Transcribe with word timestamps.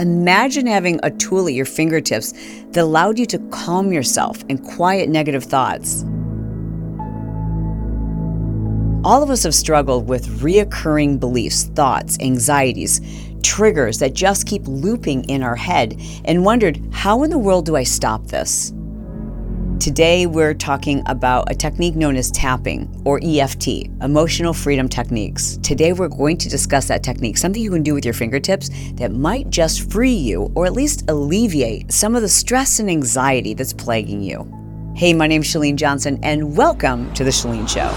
Imagine 0.00 0.66
having 0.66 0.98
a 1.02 1.10
tool 1.10 1.46
at 1.46 1.52
your 1.52 1.66
fingertips 1.66 2.32
that 2.70 2.80
allowed 2.80 3.18
you 3.18 3.26
to 3.26 3.38
calm 3.50 3.92
yourself 3.92 4.42
and 4.48 4.64
quiet 4.64 5.10
negative 5.10 5.44
thoughts. 5.44 6.04
All 9.04 9.22
of 9.22 9.28
us 9.28 9.42
have 9.42 9.54
struggled 9.54 10.08
with 10.08 10.40
reoccurring 10.40 11.20
beliefs, 11.20 11.64
thoughts, 11.64 12.18
anxieties, 12.20 13.02
triggers 13.42 13.98
that 13.98 14.14
just 14.14 14.46
keep 14.46 14.66
looping 14.66 15.24
in 15.28 15.42
our 15.42 15.56
head 15.56 16.00
and 16.24 16.46
wondered, 16.46 16.80
how 16.92 17.22
in 17.22 17.28
the 17.28 17.38
world 17.38 17.66
do 17.66 17.76
I 17.76 17.82
stop 17.82 18.26
this? 18.28 18.72
Today, 19.80 20.26
we're 20.26 20.52
talking 20.52 21.02
about 21.06 21.50
a 21.50 21.54
technique 21.54 21.96
known 21.96 22.14
as 22.14 22.30
tapping 22.30 23.00
or 23.06 23.18
EFT, 23.22 23.86
emotional 24.02 24.52
freedom 24.52 24.90
techniques. 24.90 25.56
Today, 25.62 25.94
we're 25.94 26.06
going 26.06 26.36
to 26.36 26.50
discuss 26.50 26.86
that 26.88 27.02
technique, 27.02 27.38
something 27.38 27.62
you 27.62 27.70
can 27.70 27.82
do 27.82 27.94
with 27.94 28.04
your 28.04 28.12
fingertips 28.12 28.68
that 28.96 29.10
might 29.10 29.48
just 29.48 29.90
free 29.90 30.12
you 30.12 30.52
or 30.54 30.66
at 30.66 30.74
least 30.74 31.08
alleviate 31.08 31.90
some 31.90 32.14
of 32.14 32.20
the 32.20 32.28
stress 32.28 32.78
and 32.78 32.90
anxiety 32.90 33.54
that's 33.54 33.72
plaguing 33.72 34.20
you. 34.20 34.46
Hey, 34.94 35.14
my 35.14 35.26
name's 35.26 35.46
Chalene 35.46 35.76
Johnson, 35.76 36.20
and 36.22 36.54
welcome 36.54 37.10
to 37.14 37.24
The 37.24 37.30
Chalene 37.30 37.66
Show. 37.66 37.88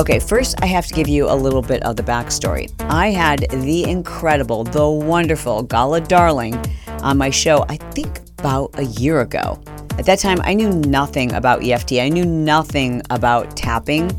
Okay, 0.00 0.18
first, 0.18 0.62
I 0.62 0.66
have 0.66 0.86
to 0.86 0.94
give 0.94 1.08
you 1.08 1.28
a 1.28 1.36
little 1.36 1.60
bit 1.60 1.82
of 1.82 1.96
the 1.96 2.02
backstory. 2.02 2.72
I 2.88 3.08
had 3.08 3.40
the 3.50 3.84
incredible, 3.84 4.64
the 4.64 4.88
wonderful 4.88 5.62
Gala 5.62 6.00
Darling 6.00 6.56
on 7.02 7.18
my 7.18 7.28
show, 7.28 7.66
I 7.68 7.76
think 7.76 8.18
about 8.38 8.70
a 8.78 8.84
year 8.84 9.20
ago. 9.20 9.62
At 9.98 10.06
that 10.06 10.18
time, 10.18 10.40
I 10.42 10.54
knew 10.54 10.70
nothing 10.70 11.32
about 11.34 11.62
EFT. 11.62 11.92
I 12.00 12.08
knew 12.08 12.24
nothing 12.24 13.02
about 13.10 13.56
tapping. 13.56 14.10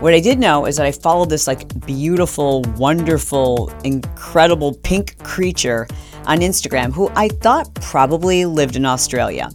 What 0.00 0.14
I 0.14 0.18
did 0.18 0.38
know 0.38 0.64
is 0.64 0.78
that 0.78 0.86
I 0.86 0.92
followed 0.92 1.28
this 1.28 1.46
like 1.46 1.86
beautiful, 1.86 2.62
wonderful, 2.78 3.70
incredible 3.84 4.74
pink 4.74 5.22
creature 5.22 5.86
on 6.24 6.38
Instagram 6.38 6.92
who 6.92 7.10
I 7.14 7.28
thought 7.28 7.72
probably 7.76 8.46
lived 8.46 8.76
in 8.76 8.86
Australia. 8.86 9.50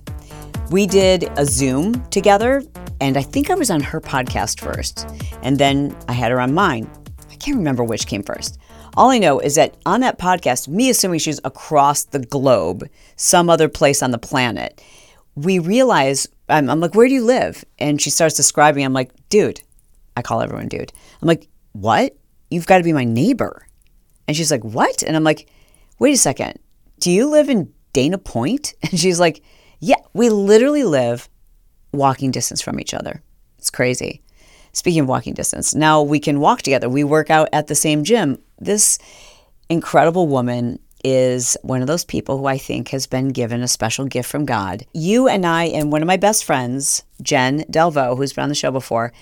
We 0.69 0.85
did 0.85 1.31
a 1.35 1.45
Zoom 1.45 2.07
together, 2.09 2.61
and 3.01 3.17
I 3.17 3.23
think 3.23 3.49
I 3.49 3.55
was 3.55 3.71
on 3.71 3.81
her 3.81 3.99
podcast 3.99 4.59
first, 4.61 5.07
and 5.41 5.57
then 5.57 5.97
I 6.07 6.13
had 6.13 6.31
her 6.31 6.39
on 6.39 6.53
mine. 6.53 6.87
I 7.31 7.35
can't 7.37 7.57
remember 7.57 7.83
which 7.83 8.05
came 8.05 8.21
first. 8.21 8.59
All 8.95 9.09
I 9.09 9.17
know 9.17 9.39
is 9.39 9.55
that 9.55 9.75
on 9.85 10.01
that 10.01 10.19
podcast, 10.19 10.67
me 10.67 10.91
assuming 10.91 11.19
she's 11.19 11.41
across 11.43 12.03
the 12.03 12.19
globe, 12.19 12.87
some 13.15 13.49
other 13.49 13.67
place 13.67 14.03
on 14.03 14.11
the 14.11 14.17
planet, 14.17 14.81
we 15.35 15.59
realize 15.59 16.27
I'm, 16.49 16.69
I'm, 16.69 16.79
like, 16.79 16.95
where 16.95 17.07
do 17.07 17.13
you 17.13 17.25
live? 17.25 17.63
And 17.79 18.01
she 18.01 18.09
starts 18.09 18.35
describing. 18.35 18.85
I'm 18.85 18.93
like, 18.93 19.11
dude, 19.29 19.61
I 20.15 20.21
call 20.21 20.41
everyone 20.41 20.69
dude. 20.69 20.93
I'm 21.21 21.27
like, 21.27 21.47
what? 21.73 22.15
You've 22.49 22.67
got 22.67 22.77
to 22.77 22.83
be 22.83 22.93
my 22.93 23.03
neighbor. 23.03 23.67
And 24.27 24.35
she's 24.37 24.51
like, 24.51 24.63
what? 24.63 25.03
And 25.03 25.15
I'm 25.15 25.23
like, 25.23 25.49
wait 25.99 26.13
a 26.13 26.17
second. 26.17 26.59
Do 26.99 27.11
you 27.11 27.29
live 27.29 27.49
in 27.49 27.73
Dana 27.93 28.17
Point? 28.17 28.73
And 28.83 28.99
she's 28.99 29.19
like, 29.19 29.43
yeah, 29.79 29.95
we 30.13 30.29
literally 30.29 30.83
live 30.83 31.29
walking 31.91 32.31
distance 32.31 32.61
from 32.61 32.79
each 32.79 32.93
other. 32.93 33.21
It's 33.57 33.69
crazy. 33.69 34.21
Speaking 34.71 35.01
of 35.01 35.07
walking 35.07 35.33
distance, 35.33 35.73
now 35.73 36.01
we 36.01 36.19
can 36.19 36.39
walk 36.39 36.61
together. 36.61 36.89
We 36.89 37.03
work 37.03 37.29
out 37.29 37.49
at 37.53 37.67
the 37.67 37.75
same 37.75 38.03
gym. 38.03 38.39
This 38.59 38.99
incredible 39.69 40.27
woman 40.27 40.79
is 41.07 41.55
one 41.61 41.81
of 41.81 41.87
those 41.87 42.03
people 42.03 42.39
who 42.39 42.47
I 42.47 42.57
think 42.57 42.89
has 42.89 43.05
been 43.05 43.27
given 43.27 43.61
a 43.61 43.67
special 43.67 44.05
gift 44.05 44.27
from 44.27 44.43
God. 44.43 44.87
You 44.91 45.27
and 45.27 45.45
I, 45.45 45.65
and 45.65 45.91
one 45.91 46.01
of 46.01 46.07
my 46.07 46.17
best 46.17 46.43
friends, 46.43 47.03
Jen 47.21 47.63
Delvo, 47.69 48.17
who's 48.17 48.33
been 48.33 48.41
on 48.41 48.49
the 48.49 48.55
show 48.55 48.71
before, 48.71 49.13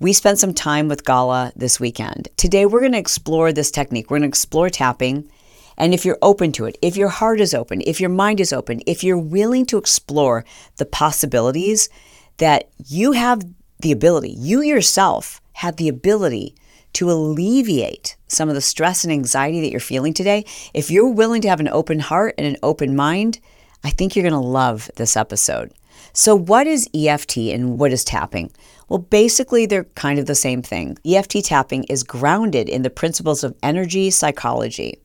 we 0.00 0.12
spent 0.12 0.38
some 0.38 0.52
time 0.52 0.86
with 0.86 1.06
Gala 1.06 1.50
this 1.56 1.80
weekend. 1.80 2.28
Today, 2.36 2.66
we're 2.66 2.80
going 2.80 2.92
to 2.92 2.98
explore 2.98 3.54
this 3.54 3.70
technique. 3.70 4.10
We're 4.10 4.18
going 4.18 4.28
to 4.28 4.28
explore 4.28 4.68
tapping. 4.68 5.30
And 5.78 5.94
if 5.94 6.04
you're 6.04 6.18
open 6.20 6.52
to 6.52 6.66
it, 6.66 6.76
if 6.82 6.98
your 6.98 7.08
heart 7.08 7.40
is 7.40 7.54
open, 7.54 7.80
if 7.86 8.02
your 8.02 8.10
mind 8.10 8.38
is 8.38 8.52
open, 8.52 8.82
if 8.86 9.02
you're 9.02 9.16
willing 9.16 9.64
to 9.66 9.78
explore 9.78 10.44
the 10.76 10.84
possibilities 10.84 11.88
that 12.36 12.68
you 12.86 13.12
have 13.12 13.42
the 13.78 13.92
ability, 13.92 14.34
you 14.36 14.60
yourself 14.60 15.40
have 15.54 15.76
the 15.76 15.88
ability 15.88 16.54
to 16.94 17.10
alleviate 17.10 18.16
some 18.28 18.48
of 18.48 18.54
the 18.54 18.60
stress 18.60 19.04
and 19.04 19.12
anxiety 19.12 19.60
that 19.60 19.70
you're 19.70 19.80
feeling 19.80 20.14
today, 20.14 20.44
if 20.74 20.90
you're 20.90 21.08
willing 21.08 21.42
to 21.42 21.48
have 21.48 21.60
an 21.60 21.68
open 21.68 22.00
heart 22.00 22.34
and 22.38 22.46
an 22.46 22.56
open 22.62 22.96
mind, 22.96 23.40
I 23.84 23.90
think 23.90 24.14
you're 24.14 24.28
going 24.28 24.40
to 24.40 24.48
love 24.48 24.90
this 24.96 25.16
episode. 25.16 25.72
So, 26.12 26.34
what 26.34 26.66
is 26.66 26.88
EFT 26.94 27.36
and 27.38 27.78
what 27.78 27.92
is 27.92 28.04
tapping? 28.04 28.50
Well, 28.88 28.98
basically, 28.98 29.66
they're 29.66 29.84
kind 29.84 30.18
of 30.18 30.26
the 30.26 30.34
same 30.34 30.62
thing. 30.62 30.98
EFT 31.04 31.44
tapping 31.44 31.84
is 31.84 32.02
grounded 32.02 32.68
in 32.68 32.82
the 32.82 32.90
principles 32.90 33.44
of 33.44 33.56
energy 33.62 34.10
psychology. 34.10 34.98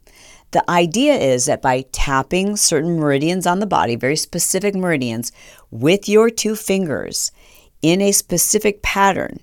The 0.51 0.69
idea 0.69 1.15
is 1.15 1.45
that 1.45 1.61
by 1.61 1.85
tapping 1.91 2.55
certain 2.55 2.97
meridians 2.99 3.45
on 3.45 3.59
the 3.59 3.67
body, 3.67 3.95
very 3.95 4.15
specific 4.15 4.73
meridians, 4.73 5.31
with 5.69 6.07
your 6.07 6.29
two 6.29 6.55
fingers 6.55 7.31
in 7.81 8.01
a 8.01 8.11
specific 8.11 8.81
pattern, 8.81 9.39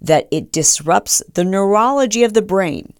that 0.00 0.28
it 0.30 0.52
disrupts 0.52 1.22
the 1.34 1.44
neurology 1.44 2.22
of 2.22 2.34
the 2.34 2.42
brain 2.42 2.92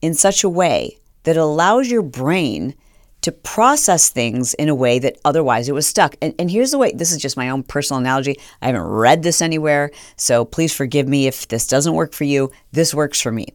in 0.00 0.14
such 0.14 0.42
a 0.44 0.48
way 0.48 0.98
that 1.24 1.36
allows 1.36 1.90
your 1.90 2.02
brain 2.02 2.74
to 3.20 3.32
process 3.32 4.08
things 4.08 4.54
in 4.54 4.68
a 4.68 4.74
way 4.74 4.98
that 4.98 5.18
otherwise 5.24 5.68
it 5.68 5.74
was 5.74 5.86
stuck. 5.86 6.14
And, 6.22 6.34
and 6.38 6.50
here's 6.50 6.70
the 6.70 6.78
way 6.78 6.92
this 6.92 7.12
is 7.12 7.18
just 7.18 7.36
my 7.36 7.50
own 7.50 7.62
personal 7.62 8.00
analogy. 8.00 8.36
I 8.62 8.66
haven't 8.66 8.82
read 8.82 9.22
this 9.22 9.42
anywhere, 9.42 9.90
so 10.16 10.44
please 10.44 10.74
forgive 10.74 11.08
me 11.08 11.26
if 11.26 11.48
this 11.48 11.66
doesn't 11.66 11.94
work 11.94 12.12
for 12.12 12.24
you. 12.24 12.50
This 12.72 12.94
works 12.94 13.20
for 13.20 13.32
me. 13.32 13.48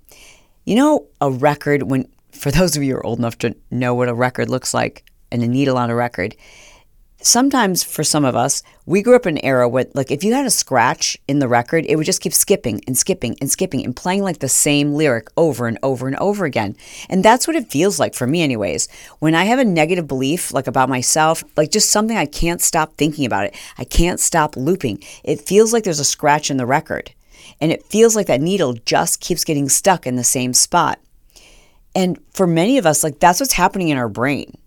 You 0.65 0.75
know, 0.75 1.07
a 1.21 1.31
record, 1.31 1.83
when 1.83 2.07
for 2.31 2.51
those 2.51 2.75
of 2.75 2.83
you 2.83 2.93
who 2.93 2.99
are 2.99 3.05
old 3.05 3.19
enough 3.19 3.37
to 3.39 3.55
know 3.71 3.95
what 3.95 4.09
a 4.09 4.13
record 4.13 4.49
looks 4.49 4.73
like 4.73 5.03
and 5.31 5.41
a 5.43 5.47
needle 5.47 5.77
on 5.77 5.89
a 5.89 5.95
record, 5.95 6.35
sometimes 7.23 7.83
for 7.83 8.03
some 8.03 8.25
of 8.25 8.35
us, 8.35 8.63
we 8.85 9.01
grew 9.01 9.15
up 9.15 9.25
in 9.25 9.37
an 9.37 9.45
era 9.45 9.67
where, 9.67 9.85
like, 9.93 10.11
if 10.11 10.23
you 10.23 10.33
had 10.33 10.45
a 10.45 10.51
scratch 10.51 11.17
in 11.27 11.39
the 11.39 11.47
record, 11.47 11.85
it 11.87 11.95
would 11.95 12.05
just 12.05 12.21
keep 12.21 12.33
skipping 12.33 12.81
and 12.85 12.97
skipping 12.97 13.37
and 13.39 13.49
skipping 13.49 13.83
and 13.83 13.95
playing 13.95 14.21
like 14.21 14.39
the 14.39 14.49
same 14.49 14.93
lyric 14.93 15.27
over 15.37 15.67
and 15.67 15.79
over 15.83 16.07
and 16.07 16.17
over 16.17 16.45
again. 16.45 16.75
And 17.09 17.23
that's 17.23 17.47
what 17.47 17.55
it 17.55 17.71
feels 17.71 17.99
like 17.99 18.13
for 18.13 18.27
me, 18.27 18.41
anyways. 18.41 18.87
When 19.19 19.35
I 19.35 19.45
have 19.45 19.59
a 19.59 19.65
negative 19.65 20.07
belief, 20.07 20.53
like 20.53 20.67
about 20.67 20.89
myself, 20.89 21.43
like 21.55 21.71
just 21.71 21.89
something 21.89 22.17
I 22.17 22.25
can't 22.25 22.61
stop 22.61 22.95
thinking 22.97 23.25
about 23.25 23.45
it, 23.45 23.55
I 23.77 23.85
can't 23.85 24.19
stop 24.19 24.55
looping. 24.55 25.03
It 25.23 25.41
feels 25.41 25.73
like 25.73 25.83
there's 25.83 25.99
a 25.99 26.05
scratch 26.05 26.51
in 26.51 26.57
the 26.57 26.65
record. 26.65 27.13
And 27.61 27.71
it 27.71 27.85
feels 27.85 28.15
like 28.15 28.27
that 28.27 28.41
needle 28.41 28.73
just 28.85 29.21
keeps 29.21 29.43
getting 29.43 29.69
stuck 29.69 30.05
in 30.05 30.15
the 30.15 30.23
same 30.23 30.53
spot. 30.53 30.99
And 31.95 32.19
for 32.33 32.47
many 32.47 32.77
of 32.77 32.85
us, 32.85 33.03
like, 33.03 33.19
that's 33.19 33.39
what's 33.39 33.53
happening 33.53 33.89
in 33.89 33.97
our 33.97 34.09
brain 34.09 34.57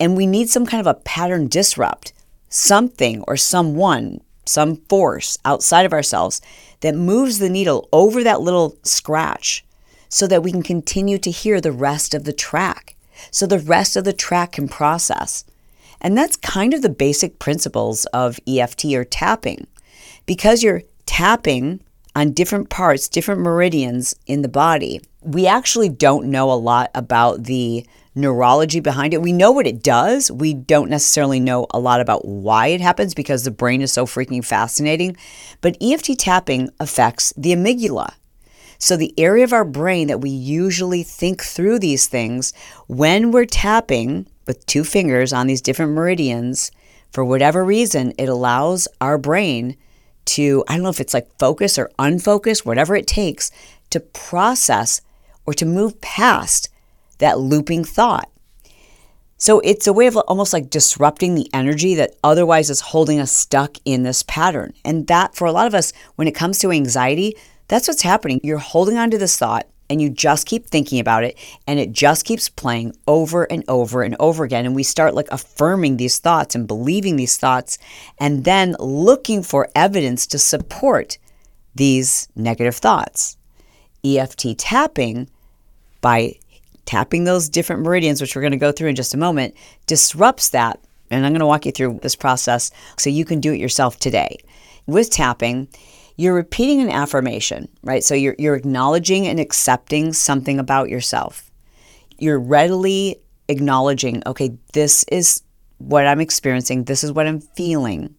and 0.00 0.16
we 0.16 0.26
need 0.26 0.48
some 0.48 0.66
kind 0.66 0.80
of 0.80 0.86
a 0.86 1.00
pattern 1.00 1.48
disrupt, 1.48 2.12
something 2.48 3.22
or 3.26 3.36
someone, 3.36 4.20
some 4.44 4.76
force 4.88 5.38
outside 5.44 5.84
of 5.84 5.92
ourselves 5.92 6.40
that 6.80 6.94
moves 6.94 7.38
the 7.38 7.50
needle 7.50 7.88
over 7.92 8.22
that 8.22 8.40
little 8.40 8.76
scratch 8.82 9.64
so 10.08 10.26
that 10.26 10.42
we 10.42 10.52
can 10.52 10.62
continue 10.62 11.18
to 11.18 11.30
hear 11.30 11.60
the 11.60 11.72
rest 11.72 12.14
of 12.14 12.24
the 12.24 12.32
track, 12.32 12.96
so 13.30 13.46
the 13.46 13.58
rest 13.58 13.96
of 13.96 14.04
the 14.04 14.12
track 14.12 14.52
can 14.52 14.68
process. 14.68 15.44
And 16.00 16.16
that's 16.16 16.36
kind 16.36 16.72
of 16.72 16.82
the 16.82 16.88
basic 16.88 17.38
principles 17.38 18.04
of 18.06 18.38
EFT 18.46 18.86
or 18.94 19.04
tapping. 19.04 19.66
Because 20.26 20.62
you're 20.62 20.82
tapping 21.06 21.80
on 22.14 22.32
different 22.32 22.70
parts, 22.70 23.08
different 23.08 23.40
meridians 23.40 24.14
in 24.26 24.42
the 24.42 24.48
body, 24.48 25.00
we 25.22 25.46
actually 25.46 25.88
don't 25.88 26.30
know 26.30 26.50
a 26.50 26.54
lot 26.54 26.90
about 26.94 27.44
the 27.44 27.84
neurology 28.18 28.80
behind 28.80 29.14
it. 29.14 29.22
We 29.22 29.32
know 29.32 29.52
what 29.52 29.66
it 29.66 29.82
does. 29.82 30.30
We 30.30 30.52
don't 30.52 30.90
necessarily 30.90 31.40
know 31.40 31.66
a 31.70 31.78
lot 31.78 32.00
about 32.00 32.26
why 32.26 32.68
it 32.68 32.80
happens 32.80 33.14
because 33.14 33.44
the 33.44 33.50
brain 33.50 33.80
is 33.80 33.92
so 33.92 34.04
freaking 34.04 34.44
fascinating. 34.44 35.16
But 35.60 35.76
EFT 35.80 36.18
tapping 36.18 36.70
affects 36.80 37.32
the 37.36 37.52
amygdala. 37.52 38.14
So, 38.80 38.96
the 38.96 39.12
area 39.18 39.42
of 39.42 39.52
our 39.52 39.64
brain 39.64 40.06
that 40.06 40.20
we 40.20 40.30
usually 40.30 41.02
think 41.02 41.42
through 41.42 41.80
these 41.80 42.06
things, 42.06 42.52
when 42.86 43.32
we're 43.32 43.44
tapping 43.44 44.28
with 44.46 44.64
two 44.66 44.84
fingers 44.84 45.32
on 45.32 45.48
these 45.48 45.60
different 45.60 45.92
meridians, 45.92 46.70
for 47.10 47.24
whatever 47.24 47.64
reason, 47.64 48.12
it 48.18 48.28
allows 48.28 48.86
our 49.00 49.18
brain 49.18 49.76
to, 50.26 50.62
I 50.68 50.74
don't 50.74 50.84
know 50.84 50.90
if 50.90 51.00
it's 51.00 51.14
like 51.14 51.28
focus 51.38 51.78
or 51.78 51.90
unfocus, 51.98 52.64
whatever 52.64 52.94
it 52.94 53.06
takes, 53.06 53.50
to 53.90 53.98
process 53.98 55.00
or 55.44 55.54
to 55.54 55.66
move 55.66 56.00
past 56.00 56.68
that 57.18 57.38
looping 57.38 57.84
thought. 57.84 58.30
So 59.40 59.60
it's 59.60 59.86
a 59.86 59.92
way 59.92 60.08
of 60.08 60.16
almost 60.16 60.52
like 60.52 60.68
disrupting 60.68 61.34
the 61.34 61.48
energy 61.54 61.94
that 61.94 62.16
otherwise 62.24 62.70
is 62.70 62.80
holding 62.80 63.20
us 63.20 63.30
stuck 63.30 63.76
in 63.84 64.02
this 64.02 64.24
pattern. 64.24 64.74
And 64.84 65.06
that 65.06 65.36
for 65.36 65.46
a 65.46 65.52
lot 65.52 65.68
of 65.68 65.74
us, 65.74 65.92
when 66.16 66.26
it 66.26 66.34
comes 66.34 66.58
to 66.58 66.72
anxiety, 66.72 67.36
that's 67.68 67.86
what's 67.86 68.02
happening. 68.02 68.40
You're 68.42 68.58
holding 68.58 68.98
on 68.98 69.12
to 69.12 69.18
this 69.18 69.38
thought 69.38 69.68
and 69.88 70.02
you 70.02 70.10
just 70.10 70.46
keep 70.46 70.66
thinking 70.66 70.98
about 70.98 71.22
it 71.22 71.38
and 71.68 71.78
it 71.78 71.92
just 71.92 72.24
keeps 72.24 72.48
playing 72.48 72.96
over 73.06 73.44
and 73.44 73.64
over 73.68 74.02
and 74.02 74.16
over 74.18 74.42
again. 74.42 74.66
And 74.66 74.74
we 74.74 74.82
start 74.82 75.14
like 75.14 75.28
affirming 75.30 75.96
these 75.98 76.18
thoughts 76.18 76.56
and 76.56 76.66
believing 76.66 77.14
these 77.14 77.36
thoughts 77.36 77.78
and 78.18 78.44
then 78.44 78.74
looking 78.80 79.44
for 79.44 79.68
evidence 79.76 80.26
to 80.28 80.38
support 80.38 81.16
these 81.74 82.28
negative 82.34 82.74
thoughts. 82.74 83.36
EFT 84.04 84.58
tapping 84.58 85.28
by 86.00 86.34
tapping 86.88 87.24
those 87.24 87.50
different 87.50 87.82
meridians, 87.82 88.18
which 88.18 88.34
we're 88.34 88.40
going 88.40 88.52
to 88.52 88.56
go 88.56 88.72
through 88.72 88.88
in 88.88 88.96
just 88.96 89.12
a 89.12 89.18
moment, 89.18 89.54
disrupts 89.86 90.48
that. 90.48 90.80
And 91.10 91.26
I'm 91.26 91.32
going 91.32 91.40
to 91.40 91.46
walk 91.46 91.66
you 91.66 91.72
through 91.72 92.00
this 92.00 92.16
process 92.16 92.70
so 92.96 93.10
you 93.10 93.26
can 93.26 93.40
do 93.40 93.52
it 93.52 93.60
yourself 93.60 93.98
today. 93.98 94.38
With 94.86 95.10
tapping, 95.10 95.68
you're 96.16 96.34
repeating 96.34 96.80
an 96.80 96.88
affirmation, 96.88 97.68
right? 97.82 98.02
So 98.02 98.14
you're, 98.14 98.36
you're 98.38 98.56
acknowledging 98.56 99.26
and 99.26 99.38
accepting 99.38 100.14
something 100.14 100.58
about 100.58 100.88
yourself. 100.88 101.50
You're 102.18 102.40
readily 102.40 103.16
acknowledging, 103.48 104.22
okay, 104.24 104.56
this 104.72 105.04
is 105.12 105.42
what 105.76 106.06
I'm 106.06 106.20
experiencing, 106.20 106.84
this 106.84 107.04
is 107.04 107.12
what 107.12 107.26
I'm 107.26 107.40
feeling. 107.40 108.14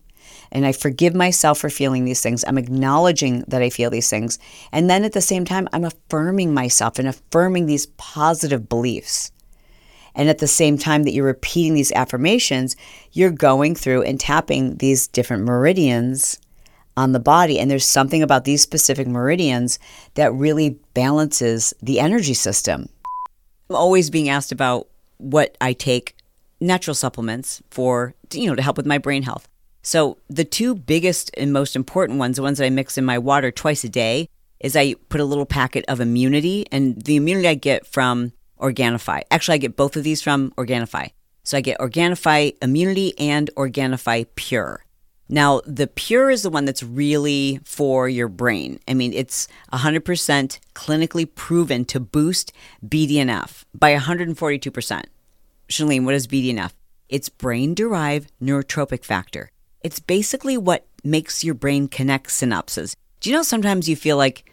And 0.52 0.66
I 0.66 0.72
forgive 0.72 1.14
myself 1.14 1.60
for 1.60 1.70
feeling 1.70 2.06
these 2.06 2.22
things. 2.22 2.44
I'm 2.48 2.58
acknowledging 2.58 3.44
that 3.48 3.62
I 3.62 3.70
feel 3.70 3.90
these 3.90 4.10
things. 4.10 4.40
And 4.72 4.90
then 4.90 5.04
at 5.04 5.14
the 5.14 5.22
same 5.22 5.46
time, 5.46 5.68
I'm 5.74 5.86
affirming 5.86 6.54
myself 6.54 7.00
and 7.00 7.08
affirming 7.08 7.66
these 7.66 7.86
positive 7.98 8.68
beliefs. 8.68 9.32
And 10.16 10.28
at 10.28 10.40
the 10.40 10.48
same 10.48 10.78
time 10.78 11.04
that 11.04 11.14
you're 11.14 11.26
repeating 11.26 11.76
these 11.76 11.92
affirmations, 11.92 12.76
you're 13.12 13.32
going 13.32 13.76
through 13.76 14.04
and 14.04 14.20
tapping 14.20 14.78
these 14.78 15.08
different 15.08 15.44
meridians 15.44 16.40
on 16.98 17.12
the 17.12 17.20
body. 17.20 17.60
And 17.60 17.70
there's 17.70 17.86
something 17.86 18.22
about 18.22 18.44
these 18.44 18.62
specific 18.62 19.08
meridians 19.08 19.80
that 20.16 20.34
really 20.34 20.80
balances 20.94 21.74
the 21.82 22.00
energy 22.00 22.34
system. 22.34 22.90
I'm 23.70 23.76
always 23.76 24.10
being 24.10 24.30
asked 24.30 24.52
about 24.52 24.88
what 25.18 25.56
I 25.62 25.74
take 25.74 26.16
natural 26.60 26.96
supplements 26.96 27.62
for, 27.70 28.16
you 28.34 28.48
know, 28.48 28.56
to 28.56 28.62
help 28.62 28.78
with 28.78 28.86
my 28.86 28.98
brain 28.98 29.24
health. 29.24 29.48
So 29.90 30.20
the 30.30 30.46
two 30.46 30.76
biggest 30.76 31.32
and 31.36 31.52
most 31.52 31.76
important 31.76 32.20
ones, 32.20 32.36
the 32.36 32.44
ones 32.44 32.60
that 32.60 32.66
I 32.66 32.70
mix 32.70 32.96
in 32.96 33.06
my 33.06 33.18
water 33.18 33.50
twice 33.50 33.84
a 33.84 33.90
day, 33.90 34.30
is 34.60 34.76
I 34.76 34.94
put 34.94 35.20
a 35.20 35.26
little 35.26 35.48
packet 35.48 35.84
of 35.88 36.00
immunity, 36.00 36.68
and 36.72 37.02
the 37.02 37.16
immunity 37.16 37.48
I 37.48 37.56
get 37.56 37.88
from 37.88 38.34
Organifi. 38.60 39.24
Actually, 39.32 39.56
I 39.56 39.58
get 39.58 39.76
both 39.76 39.96
of 39.96 40.04
these 40.04 40.22
from 40.22 40.52
Organifi. 40.58 41.10
So 41.42 41.58
I 41.58 41.62
get 41.62 41.80
Organifi 41.80 42.56
Immunity 42.62 43.18
and 43.18 43.50
Organifi 43.58 44.28
Pure. 44.36 44.86
Now, 45.28 45.62
the 45.66 45.88
Pure 45.88 46.30
is 46.30 46.44
the 46.44 46.52
one 46.52 46.66
that's 46.66 46.84
really 46.84 47.60
for 47.66 48.08
your 48.08 48.28
brain. 48.28 48.80
I 48.88 48.94
mean, 48.94 49.12
it's 49.12 49.48
100% 49.74 50.60
clinically 50.76 51.34
proven 51.34 51.84
to 51.86 52.00
boost 52.00 52.54
BDNF 52.86 53.64
by 53.74 53.96
142%. 53.96 55.06
Chalene, 55.68 56.06
what 56.06 56.14
is 56.14 56.28
BDNF? 56.28 56.74
It's 57.08 57.30
brain 57.30 57.74
derived 57.74 58.32
neurotrophic 58.40 59.04
factor. 59.04 59.50
It's 59.82 60.00
basically 60.00 60.58
what 60.58 60.86
makes 61.04 61.44
your 61.44 61.54
brain 61.54 61.88
connect 61.88 62.28
synapses. 62.30 62.96
Do 63.20 63.30
you 63.30 63.36
know 63.36 63.44
sometimes 63.44 63.88
you 63.88 63.96
feel 63.96 64.18
like, 64.18 64.50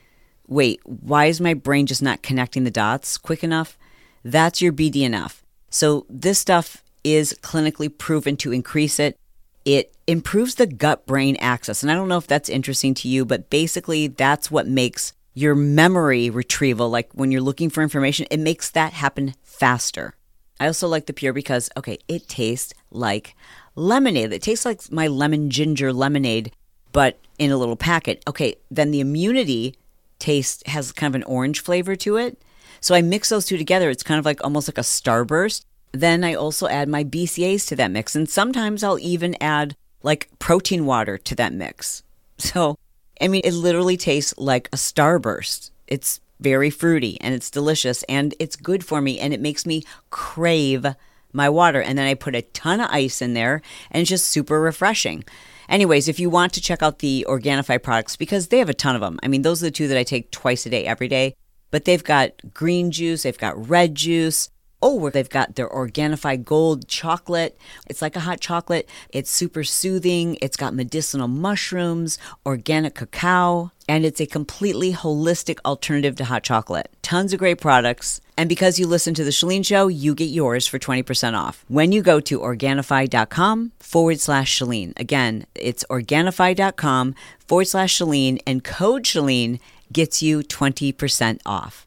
wait, 0.46 0.80
why 0.84 1.26
is 1.26 1.40
my 1.40 1.54
brain 1.54 1.86
just 1.86 2.02
not 2.02 2.22
connecting 2.22 2.64
the 2.64 2.70
dots 2.70 3.18
quick 3.18 3.42
enough? 3.42 3.78
That's 4.24 4.62
your 4.62 4.72
BDNF. 4.72 5.42
So 5.70 6.06
this 6.08 6.38
stuff 6.38 6.82
is 7.04 7.36
clinically 7.42 7.96
proven 7.96 8.36
to 8.38 8.52
increase 8.52 8.98
it. 8.98 9.18
It 9.64 9.94
improves 10.06 10.56
the 10.56 10.66
gut 10.66 11.06
brain 11.06 11.36
axis. 11.36 11.82
And 11.82 11.90
I 11.90 11.94
don't 11.94 12.08
know 12.08 12.18
if 12.18 12.26
that's 12.26 12.48
interesting 12.48 12.94
to 12.94 13.08
you, 13.08 13.24
but 13.24 13.50
basically 13.50 14.06
that's 14.06 14.50
what 14.50 14.68
makes 14.68 15.12
your 15.34 15.54
memory 15.54 16.30
retrieval, 16.30 16.88
like 16.88 17.10
when 17.12 17.30
you're 17.30 17.42
looking 17.42 17.68
for 17.68 17.82
information, 17.82 18.26
it 18.30 18.40
makes 18.40 18.70
that 18.70 18.94
happen 18.94 19.34
faster. 19.42 20.14
I 20.58 20.66
also 20.66 20.88
like 20.88 21.04
the 21.04 21.12
pure 21.12 21.34
because, 21.34 21.68
okay, 21.76 21.98
it 22.08 22.26
tastes 22.26 22.72
like 22.90 23.36
lemonade. 23.76 24.32
It 24.32 24.42
tastes 24.42 24.64
like 24.64 24.90
my 24.90 25.06
lemon 25.06 25.50
ginger 25.50 25.92
lemonade, 25.92 26.52
but 26.92 27.18
in 27.38 27.50
a 27.50 27.56
little 27.56 27.76
packet. 27.76 28.22
Okay, 28.26 28.56
then 28.70 28.90
the 28.90 29.00
immunity 29.00 29.74
taste 30.18 30.66
has 30.66 30.92
kind 30.92 31.14
of 31.14 31.14
an 31.14 31.24
orange 31.24 31.62
flavor 31.62 31.94
to 31.96 32.16
it. 32.16 32.40
So 32.80 32.94
I 32.94 33.02
mix 33.02 33.28
those 33.28 33.46
two 33.46 33.58
together. 33.58 33.90
It's 33.90 34.02
kind 34.02 34.18
of 34.18 34.24
like 34.24 34.42
almost 34.42 34.68
like 34.68 34.78
a 34.78 34.82
starburst. 34.82 35.64
Then 35.92 36.24
I 36.24 36.34
also 36.34 36.66
add 36.68 36.88
my 36.88 37.04
BCAs 37.04 37.66
to 37.68 37.76
that 37.76 37.90
mix. 37.90 38.16
And 38.16 38.28
sometimes 38.28 38.82
I'll 38.82 38.98
even 38.98 39.36
add 39.40 39.76
like 40.02 40.28
protein 40.38 40.86
water 40.86 41.18
to 41.18 41.34
that 41.36 41.52
mix. 41.52 42.02
So, 42.38 42.76
I 43.20 43.28
mean, 43.28 43.42
it 43.44 43.54
literally 43.54 43.96
tastes 43.96 44.34
like 44.36 44.68
a 44.72 44.76
starburst. 44.76 45.70
It's 45.86 46.20
very 46.38 46.70
fruity 46.70 47.18
and 47.20 47.34
it's 47.34 47.50
delicious 47.50 48.02
and 48.04 48.34
it's 48.38 48.56
good 48.56 48.84
for 48.84 49.00
me 49.00 49.18
and 49.18 49.32
it 49.32 49.40
makes 49.40 49.64
me 49.64 49.82
crave 50.10 50.86
my 51.36 51.48
water. 51.48 51.80
And 51.80 51.96
then 51.96 52.06
I 52.06 52.14
put 52.14 52.34
a 52.34 52.42
ton 52.42 52.80
of 52.80 52.90
ice 52.90 53.22
in 53.22 53.34
there 53.34 53.62
and 53.90 54.00
it's 54.00 54.10
just 54.10 54.26
super 54.26 54.60
refreshing. 54.60 55.24
Anyways, 55.68 56.08
if 56.08 56.18
you 56.20 56.30
want 56.30 56.52
to 56.54 56.60
check 56.60 56.82
out 56.82 57.00
the 57.00 57.26
Organifi 57.28 57.82
products, 57.82 58.16
because 58.16 58.48
they 58.48 58.58
have 58.58 58.68
a 58.68 58.74
ton 58.74 58.94
of 58.94 59.00
them. 59.00 59.18
I 59.22 59.28
mean, 59.28 59.42
those 59.42 59.62
are 59.62 59.66
the 59.66 59.72
two 59.72 59.88
that 59.88 59.98
I 59.98 60.04
take 60.04 60.30
twice 60.30 60.64
a 60.64 60.70
day, 60.70 60.84
every 60.84 61.08
day. 61.08 61.34
But 61.70 61.84
they've 61.84 62.04
got 62.04 62.54
green 62.54 62.92
juice, 62.92 63.24
they've 63.24 63.36
got 63.36 63.68
red 63.68 63.96
juice, 63.96 64.48
Oh, 64.82 65.08
they've 65.08 65.28
got 65.28 65.54
their 65.54 65.68
Organifi 65.68 66.44
Gold 66.44 66.86
chocolate. 66.86 67.56
It's 67.86 68.02
like 68.02 68.14
a 68.14 68.20
hot 68.20 68.40
chocolate. 68.40 68.88
It's 69.08 69.30
super 69.30 69.64
soothing. 69.64 70.36
It's 70.42 70.56
got 70.56 70.74
medicinal 70.74 71.28
mushrooms, 71.28 72.18
organic 72.44 72.94
cacao, 72.94 73.72
and 73.88 74.04
it's 74.04 74.20
a 74.20 74.26
completely 74.26 74.92
holistic 74.92 75.58
alternative 75.64 76.16
to 76.16 76.26
hot 76.26 76.42
chocolate. 76.42 76.90
Tons 77.00 77.32
of 77.32 77.38
great 77.38 77.60
products. 77.60 78.20
And 78.38 78.50
because 78.50 78.78
you 78.78 78.86
listen 78.86 79.14
to 79.14 79.24
The 79.24 79.30
Chalene 79.30 79.64
Show, 79.64 79.88
you 79.88 80.14
get 80.14 80.28
yours 80.28 80.66
for 80.66 80.78
20% 80.78 81.34
off 81.34 81.64
when 81.68 81.90
you 81.90 82.02
go 82.02 82.20
to 82.20 82.40
Organifi.com 82.40 83.72
forward 83.80 84.20
slash 84.20 84.58
Chalene. 84.58 84.92
Again, 85.00 85.46
it's 85.54 85.84
Organifi.com 85.88 87.14
forward 87.46 87.66
slash 87.66 87.98
Chalene, 87.98 88.38
and 88.46 88.62
code 88.62 89.04
Chalene 89.04 89.58
gets 89.90 90.22
you 90.22 90.40
20% 90.40 91.40
off. 91.46 91.86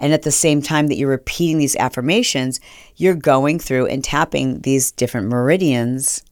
And 0.00 0.12
at 0.12 0.22
the 0.22 0.30
same 0.30 0.62
time 0.62 0.88
that 0.88 0.96
you're 0.96 1.10
repeating 1.10 1.58
these 1.58 1.76
affirmations, 1.76 2.60
you're 2.96 3.14
going 3.14 3.58
through 3.58 3.86
and 3.86 4.02
tapping 4.02 4.60
these 4.60 4.90
different 4.92 5.28
meridians 5.28 6.22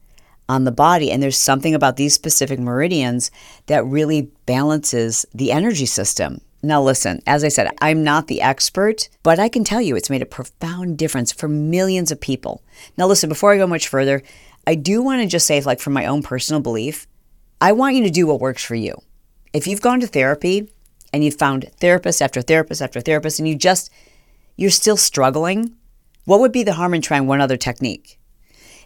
on 0.48 0.64
the 0.64 0.72
body. 0.72 1.10
And 1.10 1.22
there's 1.22 1.36
something 1.36 1.74
about 1.74 1.96
these 1.96 2.14
specific 2.14 2.58
meridians 2.60 3.30
that 3.66 3.84
really 3.84 4.30
balances 4.46 5.26
the 5.34 5.50
energy 5.50 5.86
system. 5.86 6.40
Now, 6.66 6.82
listen, 6.82 7.22
as 7.28 7.44
I 7.44 7.48
said, 7.48 7.70
I'm 7.80 8.02
not 8.02 8.26
the 8.26 8.40
expert, 8.40 9.08
but 9.22 9.38
I 9.38 9.48
can 9.48 9.62
tell 9.62 9.80
you 9.80 9.94
it's 9.94 10.10
made 10.10 10.20
a 10.20 10.26
profound 10.26 10.98
difference 10.98 11.30
for 11.30 11.46
millions 11.46 12.10
of 12.10 12.20
people. 12.20 12.60
Now, 12.98 13.06
listen, 13.06 13.28
before 13.28 13.52
I 13.52 13.56
go 13.56 13.68
much 13.68 13.86
further, 13.86 14.20
I 14.66 14.74
do 14.74 15.00
want 15.00 15.22
to 15.22 15.28
just 15.28 15.46
say, 15.46 15.60
like, 15.60 15.78
from 15.78 15.92
my 15.92 16.06
own 16.06 16.24
personal 16.24 16.60
belief, 16.60 17.06
I 17.60 17.70
want 17.70 17.94
you 17.94 18.02
to 18.02 18.10
do 18.10 18.26
what 18.26 18.40
works 18.40 18.64
for 18.64 18.74
you. 18.74 19.00
If 19.52 19.68
you've 19.68 19.80
gone 19.80 20.00
to 20.00 20.08
therapy 20.08 20.68
and 21.12 21.22
you've 21.22 21.38
found 21.38 21.70
therapist 21.78 22.20
after 22.20 22.42
therapist 22.42 22.82
after 22.82 23.00
therapist 23.00 23.38
and 23.38 23.46
you 23.46 23.54
just 23.54 23.88
you're 24.56 24.70
still 24.70 24.96
struggling, 24.96 25.76
what 26.24 26.40
would 26.40 26.50
be 26.50 26.64
the 26.64 26.72
harm 26.72 26.94
in 26.94 27.00
trying 27.00 27.28
one 27.28 27.40
other 27.40 27.56
technique? 27.56 28.18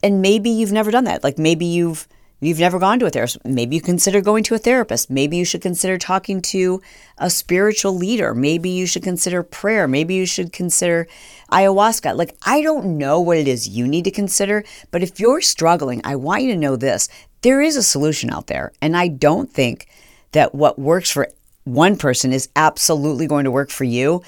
And 0.02 0.20
maybe 0.20 0.50
you've 0.50 0.70
never 0.70 0.90
done 0.90 1.04
that. 1.04 1.24
Like 1.24 1.38
maybe 1.38 1.64
you've 1.64 2.06
you've 2.40 2.58
never 2.58 2.78
gone 2.78 2.98
to 2.98 3.06
a 3.06 3.10
therapist. 3.10 3.44
Maybe 3.44 3.76
you 3.76 3.82
consider 3.82 4.20
going 4.20 4.44
to 4.44 4.54
a 4.54 4.58
therapist. 4.58 5.10
Maybe 5.10 5.36
you 5.36 5.44
should 5.44 5.62
consider 5.62 5.98
talking 5.98 6.40
to 6.42 6.80
a 7.18 7.30
spiritual 7.30 7.94
leader. 7.96 8.34
Maybe 8.34 8.70
you 8.70 8.86
should 8.86 9.02
consider 9.02 9.42
prayer. 9.42 9.86
Maybe 9.86 10.14
you 10.14 10.26
should 10.26 10.52
consider 10.52 11.06
ayahuasca. 11.52 12.16
Like 12.16 12.36
I 12.42 12.62
don't 12.62 12.98
know 12.98 13.20
what 13.20 13.38
it 13.38 13.46
is 13.46 13.68
you 13.68 13.86
need 13.86 14.04
to 14.04 14.10
consider, 14.10 14.64
but 14.90 15.02
if 15.02 15.20
you're 15.20 15.40
struggling, 15.40 16.00
I 16.04 16.16
want 16.16 16.42
you 16.42 16.52
to 16.52 16.58
know 16.58 16.76
this. 16.76 17.08
There 17.42 17.60
is 17.60 17.76
a 17.76 17.82
solution 17.82 18.30
out 18.30 18.48
there, 18.48 18.72
and 18.82 18.96
I 18.96 19.08
don't 19.08 19.50
think 19.50 19.88
that 20.32 20.54
what 20.54 20.78
works 20.78 21.10
for 21.10 21.28
one 21.64 21.96
person 21.96 22.32
is 22.32 22.48
absolutely 22.56 23.26
going 23.26 23.44
to 23.44 23.50
work 23.50 23.70
for 23.70 23.84
you, 23.84 24.22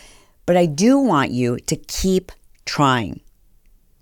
but 0.47 0.57
I 0.57 0.67
do 0.67 0.99
want 0.99 1.31
you 1.31 1.59
to 1.59 1.77
keep 1.77 2.33
trying 2.65 3.21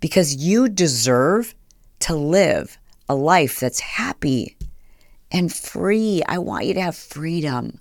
because 0.01 0.37
you 0.37 0.69
deserve 0.69 1.55
to 2.01 2.15
live 2.15 2.79
a 3.11 3.15
life 3.15 3.59
that's 3.59 3.81
happy 3.81 4.57
and 5.33 5.53
free. 5.53 6.23
I 6.29 6.39
want 6.39 6.67
you 6.67 6.75
to 6.75 6.81
have 6.81 6.95
freedom. 6.95 7.81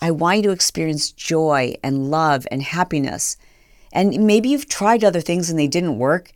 I 0.00 0.12
want 0.12 0.36
you 0.36 0.42
to 0.44 0.50
experience 0.50 1.10
joy 1.10 1.74
and 1.82 2.12
love 2.12 2.46
and 2.48 2.62
happiness. 2.62 3.36
And 3.92 4.24
maybe 4.24 4.50
you've 4.50 4.68
tried 4.68 5.02
other 5.02 5.20
things 5.20 5.50
and 5.50 5.58
they 5.58 5.66
didn't 5.66 5.98
work. 5.98 6.30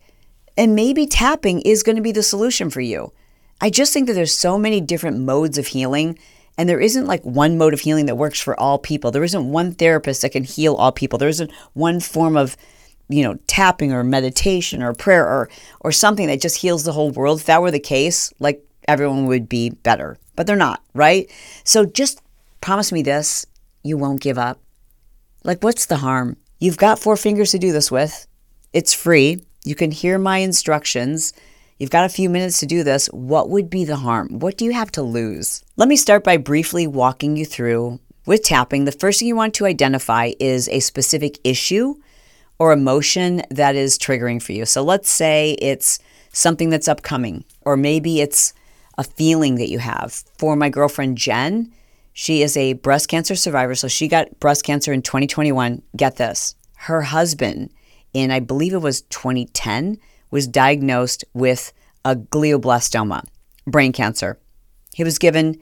And 0.57 0.75
maybe 0.75 1.07
tapping 1.07 1.61
is 1.61 1.83
going 1.83 1.95
to 1.95 2.01
be 2.01 2.11
the 2.11 2.21
solution 2.21 2.69
for 2.69 2.81
you. 2.81 3.13
I 3.61 3.69
just 3.69 3.93
think 3.93 4.07
that 4.07 4.13
there's 4.13 4.33
so 4.33 4.57
many 4.57 4.81
different 4.81 5.19
modes 5.19 5.57
of 5.57 5.67
healing 5.67 6.19
and 6.57 6.67
there 6.67 6.81
isn't 6.81 7.07
like 7.07 7.23
one 7.23 7.57
mode 7.57 7.73
of 7.73 7.79
healing 7.79 8.07
that 8.07 8.17
works 8.17 8.41
for 8.41 8.59
all 8.59 8.77
people. 8.77 9.09
There 9.09 9.23
isn't 9.23 9.53
one 9.53 9.71
therapist 9.71 10.21
that 10.21 10.33
can 10.33 10.43
heal 10.43 10.75
all 10.75 10.91
people. 10.91 11.17
There 11.17 11.29
isn't 11.29 11.51
one 11.71 12.01
form 12.01 12.35
of, 12.35 12.57
you 13.09 13.23
know, 13.23 13.37
tapping 13.47 13.91
or 13.91 14.03
meditation 14.03 14.83
or 14.83 14.93
prayer 14.93 15.25
or 15.25 15.49
or 15.81 15.91
something 15.91 16.27
that 16.27 16.41
just 16.41 16.57
heals 16.57 16.83
the 16.83 16.91
whole 16.91 17.11
world. 17.11 17.39
If 17.39 17.45
that 17.45 17.61
were 17.61 17.71
the 17.71 17.79
case, 17.79 18.33
like 18.39 18.63
everyone 18.87 19.25
would 19.25 19.47
be 19.49 19.69
better. 19.69 20.17
But 20.35 20.47
they're 20.47 20.55
not, 20.55 20.83
right? 20.93 21.31
So 21.63 21.85
just 21.85 22.21
promise 22.61 22.91
me 22.91 23.01
this, 23.01 23.45
you 23.83 23.97
won't 23.97 24.21
give 24.21 24.37
up. 24.37 24.59
Like 25.43 25.63
what's 25.63 25.85
the 25.85 25.97
harm? 25.97 26.37
You've 26.59 26.77
got 26.77 26.99
four 26.99 27.17
fingers 27.17 27.51
to 27.51 27.59
do 27.59 27.71
this 27.71 27.91
with. 27.91 28.27
It's 28.73 28.93
free. 28.93 29.43
You 29.63 29.75
can 29.75 29.91
hear 29.91 30.17
my 30.17 30.39
instructions. 30.39 31.33
You've 31.77 31.91
got 31.91 32.05
a 32.05 32.09
few 32.09 32.29
minutes 32.29 32.59
to 32.59 32.65
do 32.65 32.83
this. 32.83 33.07
What 33.07 33.49
would 33.49 33.69
be 33.69 33.85
the 33.85 33.97
harm? 33.97 34.39
What 34.39 34.57
do 34.57 34.65
you 34.65 34.73
have 34.73 34.91
to 34.93 35.03
lose? 35.03 35.63
Let 35.75 35.87
me 35.87 35.95
start 35.95 36.23
by 36.23 36.37
briefly 36.37 36.87
walking 36.87 37.37
you 37.37 37.45
through 37.45 37.99
with 38.25 38.43
tapping. 38.43 38.85
The 38.85 38.91
first 38.91 39.19
thing 39.19 39.27
you 39.27 39.35
want 39.35 39.53
to 39.55 39.65
identify 39.65 40.31
is 40.39 40.67
a 40.69 40.79
specific 40.79 41.39
issue 41.43 41.95
or 42.59 42.71
emotion 42.71 43.43
that 43.49 43.75
is 43.75 43.97
triggering 43.97 44.41
for 44.41 44.51
you. 44.51 44.65
So 44.65 44.83
let's 44.83 45.09
say 45.09 45.57
it's 45.61 45.99
something 46.31 46.69
that's 46.69 46.87
upcoming, 46.87 47.43
or 47.61 47.77
maybe 47.77 48.21
it's 48.21 48.53
a 48.97 49.03
feeling 49.03 49.55
that 49.55 49.69
you 49.69 49.79
have. 49.79 50.23
For 50.37 50.55
my 50.55 50.69
girlfriend 50.69 51.17
Jen, 51.17 51.71
she 52.13 52.41
is 52.41 52.57
a 52.57 52.73
breast 52.73 53.09
cancer 53.09 53.35
survivor. 53.35 53.75
So 53.75 53.87
she 53.87 54.07
got 54.07 54.39
breast 54.39 54.63
cancer 54.63 54.91
in 54.91 55.01
2021. 55.01 55.81
Get 55.95 56.15
this 56.15 56.55
her 56.77 57.01
husband, 57.01 57.71
in 58.13 58.31
I 58.31 58.39
believe 58.39 58.73
it 58.73 58.79
was 58.79 59.01
2010, 59.01 59.97
was 60.31 60.47
diagnosed 60.47 61.25
with 61.33 61.73
a 62.05 62.15
glioblastoma, 62.15 63.25
brain 63.65 63.91
cancer. 63.91 64.39
He 64.93 65.03
was 65.03 65.17
given 65.17 65.61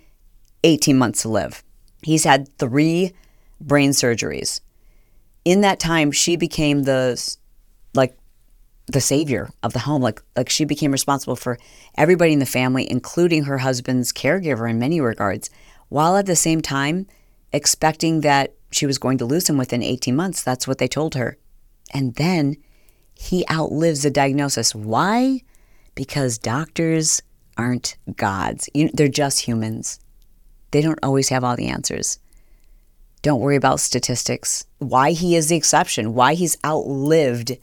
18 0.64 0.98
months 0.98 1.22
to 1.24 1.30
live. 1.30 1.64
He's 2.04 2.24
had 2.24 2.50
three 2.58 3.14
brain 3.60 3.92
surgeries. 3.92 4.60
In 5.46 5.62
that 5.62 5.80
time, 5.80 6.12
she 6.12 6.36
became 6.36 6.84
the 6.84 7.38
like 7.94 8.18
the 8.88 9.02
savior 9.02 9.50
of 9.64 9.74
the 9.74 9.80
home. 9.80 10.02
Like 10.02 10.22
like 10.36 10.50
she 10.50 10.66
became 10.66 10.92
responsible 10.92 11.36
for 11.36 11.58
everybody 11.96 12.34
in 12.34 12.40
the 12.40 12.46
family, 12.46 12.90
including 12.90 13.44
her 13.44 13.60
husband's 13.60 14.12
caregiver 14.12 14.70
in 14.70 14.80
many 14.80 15.00
regards, 15.00 15.50
while 15.90 16.18
at 16.18 16.26
the 16.26 16.36
same 16.36 16.62
time 16.62 17.08
expecting 17.54 18.22
that 18.22 18.54
she 18.72 18.86
was 18.86 18.98
going 18.98 19.18
to 19.20 19.26
lose 19.26 19.50
him 19.50 19.58
within 19.58 19.82
18 19.82 20.16
months. 20.16 20.44
That's 20.44 20.68
what 20.68 20.80
they 20.80 20.88
told 20.88 21.16
her. 21.16 21.38
And 21.94 22.16
then 22.16 22.58
he 23.14 23.46
outlives 23.50 24.04
the 24.04 24.12
diagnosis. 24.12 24.76
Why? 24.76 25.42
Because 25.96 26.38
doctors 26.38 27.22
aren't 27.58 27.96
gods. 28.18 28.70
You, 28.74 28.90
they're 28.94 29.08
just 29.08 29.42
humans. 29.42 30.00
They 30.72 30.82
don't 30.82 31.00
always 31.02 31.30
have 31.30 31.44
all 31.44 31.56
the 31.56 31.68
answers. 31.68 32.20
Don't 33.26 33.42
worry 33.42 33.56
about 33.56 33.80
statistics. 33.80 34.68
Why 34.78 35.10
he 35.10 35.36
is 35.36 35.50
the 35.50 35.56
exception, 35.56 36.14
why 36.14 36.36
he's 36.36 36.60
outlived 36.64 37.58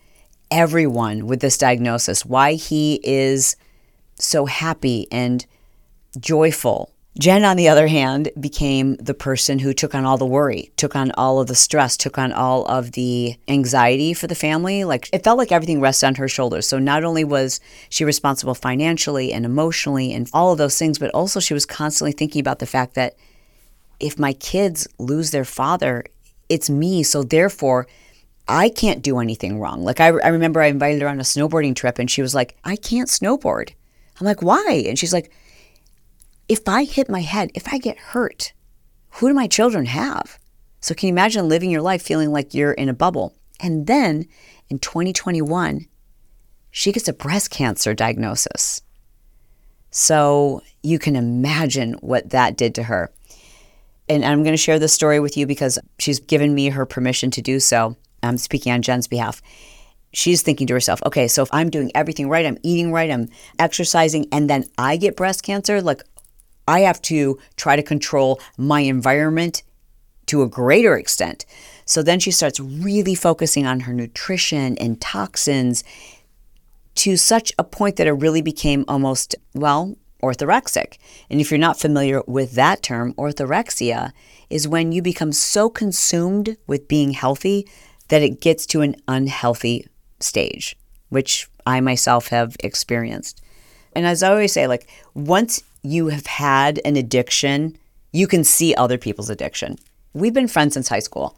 everyone 0.51 1.29
with 1.29 1.39
this 1.39 1.57
diagnosis, 1.57 2.27
why 2.27 2.55
he 2.55 2.99
is 3.05 3.55
so 4.17 4.47
happy 4.47 5.07
and 5.13 5.47
joyful 6.19 6.93
Jen, 7.19 7.45
on 7.45 7.59
the 7.59 7.69
other 7.69 7.89
hand, 7.89 8.31
became 8.41 8.97
the 8.97 9.13
person 9.13 9.59
who 9.59 9.75
took 9.75 9.95
on 9.95 10.07
all 10.07 10.17
the 10.17 10.25
worry, 10.25 10.73
took 10.79 10.97
on 10.97 11.11
all 11.13 11.41
of 11.41 11.47
the 11.47 11.55
stress, 11.55 11.95
took 11.95 12.17
on 12.17 12.33
all 12.33 12.65
of 12.65 12.93
the 12.93 13.37
anxiety 13.49 14.15
for 14.15 14.27
the 14.27 14.35
family. 14.35 14.85
Like 14.85 15.11
it 15.13 15.23
felt 15.23 15.37
like 15.37 15.53
everything 15.53 15.79
rested 15.79 16.07
on 16.07 16.15
her 16.15 16.27
shoulders. 16.27 16.67
So 16.67 16.79
not 16.79 17.05
only 17.05 17.23
was 17.23 17.61
she 17.91 18.07
responsible 18.07 18.55
financially 18.55 19.31
and 19.31 19.45
emotionally 19.45 20.15
and 20.15 20.27
all 20.33 20.53
of 20.53 20.59
those 20.59 20.79
things, 20.79 20.99
but 20.99 21.11
also 21.11 21.39
she 21.39 21.53
was 21.53 21.67
constantly 21.67 22.13
thinking 22.13 22.41
about 22.41 22.61
the 22.61 22.67
fact 22.67 22.95
that 22.95 23.15
if 24.03 24.19
my 24.19 24.35
kids 24.35 24.87
lose 24.99 25.31
their 25.31 25.45
father, 25.45 26.05
it's 26.49 26.69
me. 26.69 27.03
So 27.03 27.23
therefore, 27.23 27.87
I 28.49 28.69
can't 28.69 29.03
do 29.03 29.21
anything 29.21 29.59
wrong. 29.59 29.85
Like 29.85 30.01
I, 30.01 30.09
I 30.09 30.29
remember 30.29 30.61
I 30.61 30.67
invited 30.67 31.01
her 31.01 31.09
on 31.09 31.21
a 31.21 31.23
snowboarding 31.25 31.75
trip 31.75 31.99
and 31.99 32.11
she 32.11 32.21
was 32.21 32.35
like, 32.35 32.57
I 32.65 32.77
can't 32.77 33.09
snowboard. 33.09 33.71
I'm 34.21 34.27
like, 34.27 34.43
why? 34.43 34.85
And 34.87 34.99
she's 34.99 35.13
like, 35.13 35.33
if 36.49 36.69
I 36.69 36.85
hit 36.85 37.09
my 37.09 37.21
head, 37.21 37.51
if 37.55 37.73
I 37.73 37.79
get 37.79 37.97
hurt, 37.97 38.53
who 39.13 39.29
do 39.29 39.35
my 39.35 39.47
children 39.47 39.87
have? 39.87 40.39
So, 40.81 40.95
can 40.95 41.07
you 41.07 41.15
imagine 41.15 41.49
living 41.49 41.71
your 41.71 41.83
life 41.83 42.03
feeling 42.03 42.33
like 42.33 42.55
you're 42.55 42.73
in 42.73 42.89
a 42.89 42.95
bubble? 42.95 43.37
And 43.61 43.87
then 43.87 44.27
in 44.69 44.81
2021, 44.81 45.87
she 46.73 46.93
gets 46.93 47.07
a 47.07 47.13
breast 47.13 47.51
cancer 47.51 47.95
diagnosis. 47.95 48.83
So, 49.91 50.61
you 50.83 50.99
can 50.99 51.15
imagine 51.15 51.95
what 51.95 52.31
that 52.31 52.57
did 52.57 52.75
to 52.75 52.83
her. 52.85 53.13
And 54.13 54.25
I'm 54.27 54.43
going 54.43 54.53
to 54.53 54.59
share 54.59 54.79
this 54.79 54.93
story 54.93 55.21
with 55.21 55.37
you 55.37 55.47
because 55.47 55.79
she's 55.99 56.21
given 56.21 56.55
me 56.55 56.69
her 56.69 56.85
permission 56.85 57.31
to 57.31 57.43
do 57.43 57.59
so. 57.59 57.97
I'm 58.23 58.37
speaking 58.37 58.71
on 58.71 58.83
Jen's 58.83 59.09
behalf. 59.09 59.41
She's 60.13 60.43
thinking 60.43 60.67
to 60.67 60.75
herself, 60.75 61.01
okay, 61.07 61.27
so 61.27 61.43
if 61.43 61.49
I'm 61.53 61.71
doing 61.71 61.91
everything 61.95 62.29
right, 62.29 62.45
I'm 62.45 62.59
eating 62.63 62.93
right, 62.93 63.11
I'm 63.11 63.31
exercising, 63.59 64.27
and 64.31 64.51
then 64.51 64.67
I 64.77 64.99
get 64.99 65.17
breast 65.17 65.43
cancer, 65.43 65.81
like, 65.81 66.03
I 66.69 66.81
have 66.81 67.01
to 67.03 67.39
try 67.57 67.75
to 67.75 67.83
control 67.83 68.39
my 68.59 68.81
environment 68.81 69.63
to 70.27 70.43
a 70.43 70.49
greater 70.49 70.97
extent. 70.97 71.47
So 71.87 72.03
then 72.03 72.21
she 72.21 72.31
starts 72.31 72.61
really 72.61 73.15
focusing 73.15 73.67
on 73.67 73.81
her 73.81 73.95
nutrition 73.95 74.77
and 74.77 75.01
toxins 75.01 75.83
to 76.97 77.17
such 77.17 77.51
a 77.59 77.65
point 77.65 77.97
that 77.97 78.07
it 78.07 78.13
really 78.13 78.43
became 78.43 78.85
almost, 78.87 79.35
well, 79.55 79.97
orthorexic. 80.23 80.99
And 81.29 81.41
if 81.41 81.51
you're 81.51 81.59
not 81.59 81.79
familiar 81.79 82.23
with 82.27 82.53
that 82.53 82.83
term, 82.83 83.15
orthorexia 83.15 84.13
is 84.49 84.69
when 84.69 84.93
you 84.93 85.03
become 85.03 85.33
so 85.33 85.69
consumed 85.69 86.57
with 86.67 86.89
being 86.89 87.13
healthy 87.13 87.69
that 88.09 88.23
it 88.23 88.41
gets 88.41 88.67
to 88.67 88.83
an 88.83 88.97
unhealthy 89.09 89.87
stage, 90.21 90.77
which 91.09 91.49
I 91.67 91.81
myself 91.81 92.29
have 92.29 92.57
experienced. 92.61 93.43
And 93.95 94.07
as 94.07 94.23
I 94.23 94.31
always 94.31 94.53
say, 94.53 94.67
like 94.67 94.89
once 95.15 95.63
you 95.83 96.09
have 96.09 96.27
had 96.27 96.81
an 96.85 96.97
addiction, 96.97 97.77
you 98.13 98.27
can 98.27 98.45
see 98.45 98.75
other 98.75 98.99
people's 98.99 99.31
addiction. 99.31 99.79
We've 100.15 100.35
been 100.35 100.49
friends 100.49 100.75
since 100.75 100.89
high 100.89 101.01
school. 101.01 101.37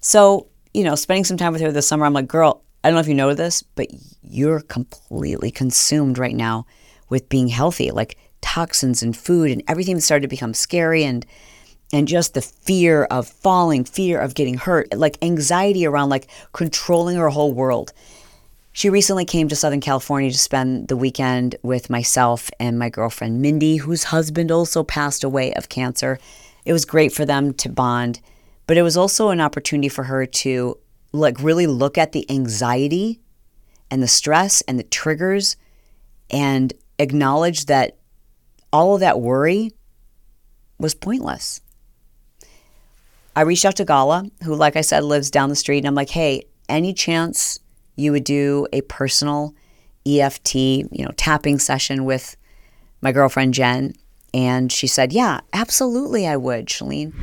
So, 0.00 0.48
you 0.74 0.84
know, 0.84 0.94
spending 0.94 1.24
some 1.24 1.36
time 1.36 1.52
with 1.52 1.62
her 1.62 1.72
this 1.72 1.88
summer, 1.88 2.04
I'm 2.04 2.12
like, 2.12 2.28
girl, 2.28 2.62
I 2.82 2.88
don't 2.88 2.94
know 2.94 3.00
if 3.00 3.08
you 3.08 3.14
know 3.14 3.34
this, 3.34 3.62
but 3.62 3.88
you're 4.22 4.60
completely 4.60 5.50
consumed 5.50 6.18
right 6.18 6.34
now 6.34 6.66
with 7.08 7.28
being 7.28 7.48
healthy, 7.48 7.90
like 7.90 8.18
toxins 8.40 9.02
and 9.02 9.16
food 9.16 9.50
and 9.50 9.62
everything 9.68 10.00
started 10.00 10.22
to 10.22 10.28
become 10.28 10.54
scary 10.54 11.04
and 11.04 11.26
and 11.92 12.08
just 12.08 12.34
the 12.34 12.42
fear 12.42 13.04
of 13.04 13.28
falling, 13.28 13.84
fear 13.84 14.18
of 14.18 14.34
getting 14.34 14.54
hurt, 14.54 14.92
like 14.92 15.16
anxiety 15.22 15.86
around 15.86 16.08
like 16.08 16.28
controlling 16.52 17.16
her 17.16 17.28
whole 17.28 17.52
world. 17.52 17.92
She 18.72 18.90
recently 18.90 19.24
came 19.24 19.48
to 19.48 19.56
Southern 19.56 19.80
California 19.80 20.30
to 20.30 20.38
spend 20.38 20.88
the 20.88 20.96
weekend 20.96 21.56
with 21.62 21.88
myself 21.88 22.50
and 22.60 22.78
my 22.78 22.90
girlfriend 22.90 23.40
Mindy, 23.40 23.76
whose 23.76 24.04
husband 24.04 24.50
also 24.50 24.84
passed 24.84 25.24
away 25.24 25.54
of 25.54 25.68
cancer. 25.68 26.18
It 26.64 26.72
was 26.72 26.84
great 26.84 27.12
for 27.12 27.24
them 27.24 27.54
to 27.54 27.68
bond, 27.68 28.20
but 28.66 28.76
it 28.76 28.82
was 28.82 28.96
also 28.96 29.30
an 29.30 29.40
opportunity 29.40 29.88
for 29.88 30.04
her 30.04 30.26
to 30.26 30.76
like 31.12 31.40
really 31.40 31.66
look 31.66 31.96
at 31.96 32.12
the 32.12 32.30
anxiety 32.30 33.20
and 33.90 34.02
the 34.02 34.08
stress 34.08 34.60
and 34.62 34.78
the 34.78 34.84
triggers 34.84 35.56
and 36.30 36.72
acknowledge 36.98 37.66
that 37.66 37.96
all 38.76 38.94
of 38.94 39.00
that 39.00 39.20
worry 39.20 39.70
was 40.78 40.94
pointless. 40.94 41.62
I 43.34 43.40
reached 43.40 43.64
out 43.64 43.76
to 43.76 43.86
Gala, 43.86 44.30
who, 44.44 44.54
like 44.54 44.76
I 44.76 44.82
said, 44.82 45.02
lives 45.02 45.30
down 45.30 45.48
the 45.48 45.56
street, 45.56 45.78
and 45.78 45.86
I'm 45.86 45.94
like, 45.94 46.10
hey, 46.10 46.44
any 46.68 46.92
chance 46.92 47.58
you 47.96 48.12
would 48.12 48.24
do 48.24 48.66
a 48.74 48.82
personal 48.82 49.54
EFT, 50.06 50.54
you 50.54 51.04
know, 51.04 51.10
tapping 51.16 51.58
session 51.58 52.04
with 52.04 52.36
my 53.00 53.12
girlfriend 53.12 53.54
Jen. 53.54 53.94
And 54.34 54.70
she 54.70 54.86
said, 54.86 55.12
Yeah, 55.12 55.40
absolutely, 55.54 56.26
I 56.26 56.36
would, 56.36 56.66
Chalene. 56.66 57.14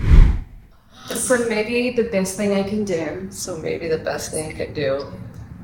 So 1.07 1.37
maybe 1.47 1.91
the 1.91 2.09
best 2.09 2.35
thing 2.35 2.53
I 2.53 2.63
can 2.63 2.83
do. 2.83 3.27
So 3.29 3.57
maybe 3.57 3.87
the 3.87 3.99
best 3.99 4.31
thing 4.31 4.49
I 4.49 4.53
could 4.53 4.73
do 4.73 5.05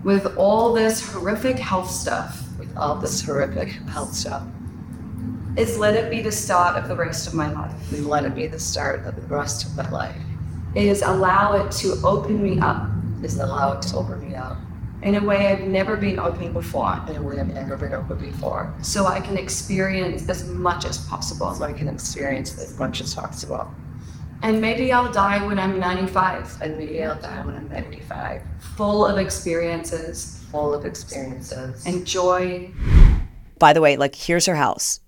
with 0.03 0.37
all 0.37 0.71
this 0.73 1.11
horrific 1.11 1.57
health 1.57 1.89
stuff, 1.89 2.43
with 2.59 2.75
all 2.77 2.95
this 2.95 3.21
horrific 3.21 3.69
health 3.89 4.13
stuff, 4.13 4.43
is 5.57 5.77
let 5.77 5.95
it 5.95 6.09
be 6.09 6.21
the 6.21 6.31
start 6.31 6.75
of 6.75 6.87
the 6.87 6.95
rest 6.95 7.27
of 7.27 7.33
my 7.33 7.51
life. 7.51 7.91
We 7.91 7.99
let 7.99 8.25
it 8.25 8.35
be 8.35 8.47
the 8.47 8.59
start 8.59 9.05
of 9.05 9.15
the 9.15 9.21
rest 9.33 9.65
of 9.65 9.75
my 9.75 9.89
life. 9.89 10.15
Is 10.75 11.01
allow 11.01 11.53
it 11.53 11.71
to 11.73 11.99
open 12.03 12.41
me 12.43 12.59
up. 12.59 12.87
Is 13.23 13.39
allow 13.39 13.73
it 13.73 13.81
to 13.83 13.97
open 13.97 14.27
me 14.27 14.35
up 14.35 14.57
in 15.01 15.15
a 15.15 15.23
way 15.23 15.47
I've 15.47 15.61
never 15.61 15.95
been 15.95 16.19
open 16.19 16.51
before. 16.51 16.99
In 17.07 17.15
a 17.15 17.21
way 17.21 17.39
I've 17.39 17.53
never 17.53 17.77
been 17.77 17.93
open 17.93 18.17
before. 18.17 18.73
So 18.81 19.05
I 19.05 19.19
can 19.19 19.37
experience 19.37 20.27
as 20.27 20.47
much 20.47 20.85
as 20.85 20.97
possible. 21.07 21.53
So 21.53 21.63
I 21.63 21.73
can 21.73 21.87
experience 21.87 22.57
as 22.59 22.77
much 22.77 23.01
as 23.01 23.15
possible. 23.15 23.71
And 24.41 24.61
maybe 24.61 24.91
I'll 24.91 25.11
die 25.11 25.45
when 25.45 25.59
I'm 25.59 25.79
95. 25.79 26.61
And 26.61 26.77
maybe 26.77 27.03
I'll 27.03 27.19
die 27.19 27.45
when 27.45 27.55
I'm 27.55 27.69
95. 27.69 28.41
Full 28.75 29.05
of 29.05 29.17
experiences. 29.17 30.43
Full 30.51 30.73
of 30.73 30.85
experiences. 30.85 31.85
And 31.85 32.05
joy. 32.05 32.71
By 33.57 33.73
the 33.73 33.81
way, 33.81 33.97
like, 33.97 34.15
here's 34.15 34.45
her 34.45 34.55
house. 34.55 34.99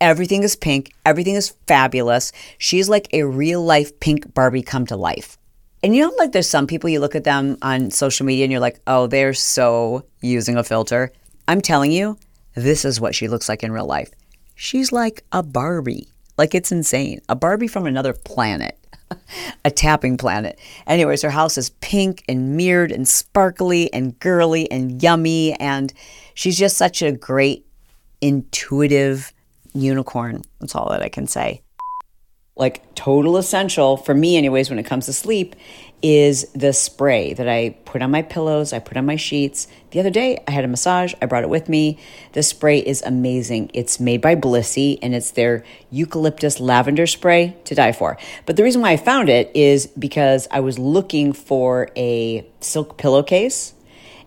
Everything 0.00 0.42
is 0.42 0.56
pink. 0.56 0.92
Everything 1.04 1.34
is 1.34 1.54
fabulous. 1.66 2.32
She's 2.56 2.88
like 2.88 3.08
a 3.12 3.24
real 3.24 3.62
life 3.62 4.00
pink 4.00 4.32
Barbie 4.32 4.62
come 4.62 4.86
to 4.86 4.96
life. 4.96 5.36
And 5.82 5.94
you 5.94 6.02
know, 6.02 6.14
like 6.16 6.32
there's 6.32 6.48
some 6.48 6.66
people 6.66 6.88
you 6.88 7.00
look 7.00 7.14
at 7.14 7.24
them 7.24 7.58
on 7.60 7.90
social 7.90 8.24
media 8.24 8.44
and 8.44 8.52
you're 8.52 8.60
like, 8.60 8.80
oh, 8.86 9.06
they're 9.06 9.34
so 9.34 10.04
using 10.22 10.56
a 10.56 10.64
filter. 10.64 11.12
I'm 11.48 11.60
telling 11.60 11.92
you, 11.92 12.18
this 12.54 12.84
is 12.84 13.00
what 13.00 13.14
she 13.14 13.28
looks 13.28 13.48
like 13.48 13.62
in 13.62 13.72
real 13.72 13.86
life. 13.86 14.10
She's 14.54 14.92
like 14.92 15.22
a 15.32 15.42
Barbie. 15.42 16.08
Like 16.36 16.54
it's 16.54 16.72
insane. 16.72 17.20
A 17.28 17.36
Barbie 17.36 17.68
from 17.68 17.86
another 17.86 18.12
planet, 18.12 18.78
a 19.64 19.70
tapping 19.70 20.16
planet. 20.16 20.58
Anyways, 20.86 21.22
her 21.22 21.30
house 21.30 21.58
is 21.58 21.70
pink 21.80 22.24
and 22.28 22.56
mirrored 22.56 22.92
and 22.92 23.06
sparkly 23.06 23.92
and 23.92 24.18
girly 24.18 24.70
and 24.70 25.02
yummy. 25.02 25.52
And 25.54 25.92
she's 26.34 26.58
just 26.58 26.78
such 26.78 27.02
a 27.02 27.12
great, 27.12 27.66
intuitive 28.22 29.32
unicorn. 29.74 30.42
That's 30.60 30.74
all 30.74 30.90
that 30.90 31.02
I 31.02 31.08
can 31.08 31.26
say 31.26 31.62
like 32.60 32.94
total 32.94 33.38
essential 33.38 33.96
for 33.96 34.14
me 34.14 34.36
anyways 34.36 34.68
when 34.68 34.78
it 34.78 34.82
comes 34.84 35.06
to 35.06 35.12
sleep 35.12 35.56
is 36.02 36.50
the 36.54 36.72
spray 36.72 37.34
that 37.34 37.48
I 37.48 37.76
put 37.84 38.00
on 38.00 38.10
my 38.10 38.22
pillows, 38.22 38.72
I 38.72 38.78
put 38.78 38.96
on 38.96 39.04
my 39.04 39.16
sheets. 39.16 39.66
The 39.90 40.00
other 40.00 40.10
day, 40.10 40.42
I 40.48 40.50
had 40.50 40.64
a 40.64 40.68
massage, 40.68 41.12
I 41.20 41.26
brought 41.26 41.42
it 41.42 41.50
with 41.50 41.68
me. 41.68 41.98
The 42.32 42.42
spray 42.42 42.78
is 42.78 43.02
amazing. 43.02 43.70
It's 43.74 44.00
made 44.00 44.22
by 44.22 44.34
Blissy 44.34 44.98
and 45.02 45.14
it's 45.14 45.32
their 45.32 45.62
eucalyptus 45.90 46.58
lavender 46.58 47.06
spray 47.06 47.56
to 47.64 47.74
die 47.74 47.92
for. 47.92 48.16
But 48.46 48.56
the 48.56 48.62
reason 48.62 48.80
why 48.80 48.92
I 48.92 48.96
found 48.96 49.28
it 49.28 49.50
is 49.54 49.88
because 49.88 50.48
I 50.50 50.60
was 50.60 50.78
looking 50.78 51.32
for 51.34 51.90
a 51.96 52.46
silk 52.60 52.96
pillowcase 52.96 53.74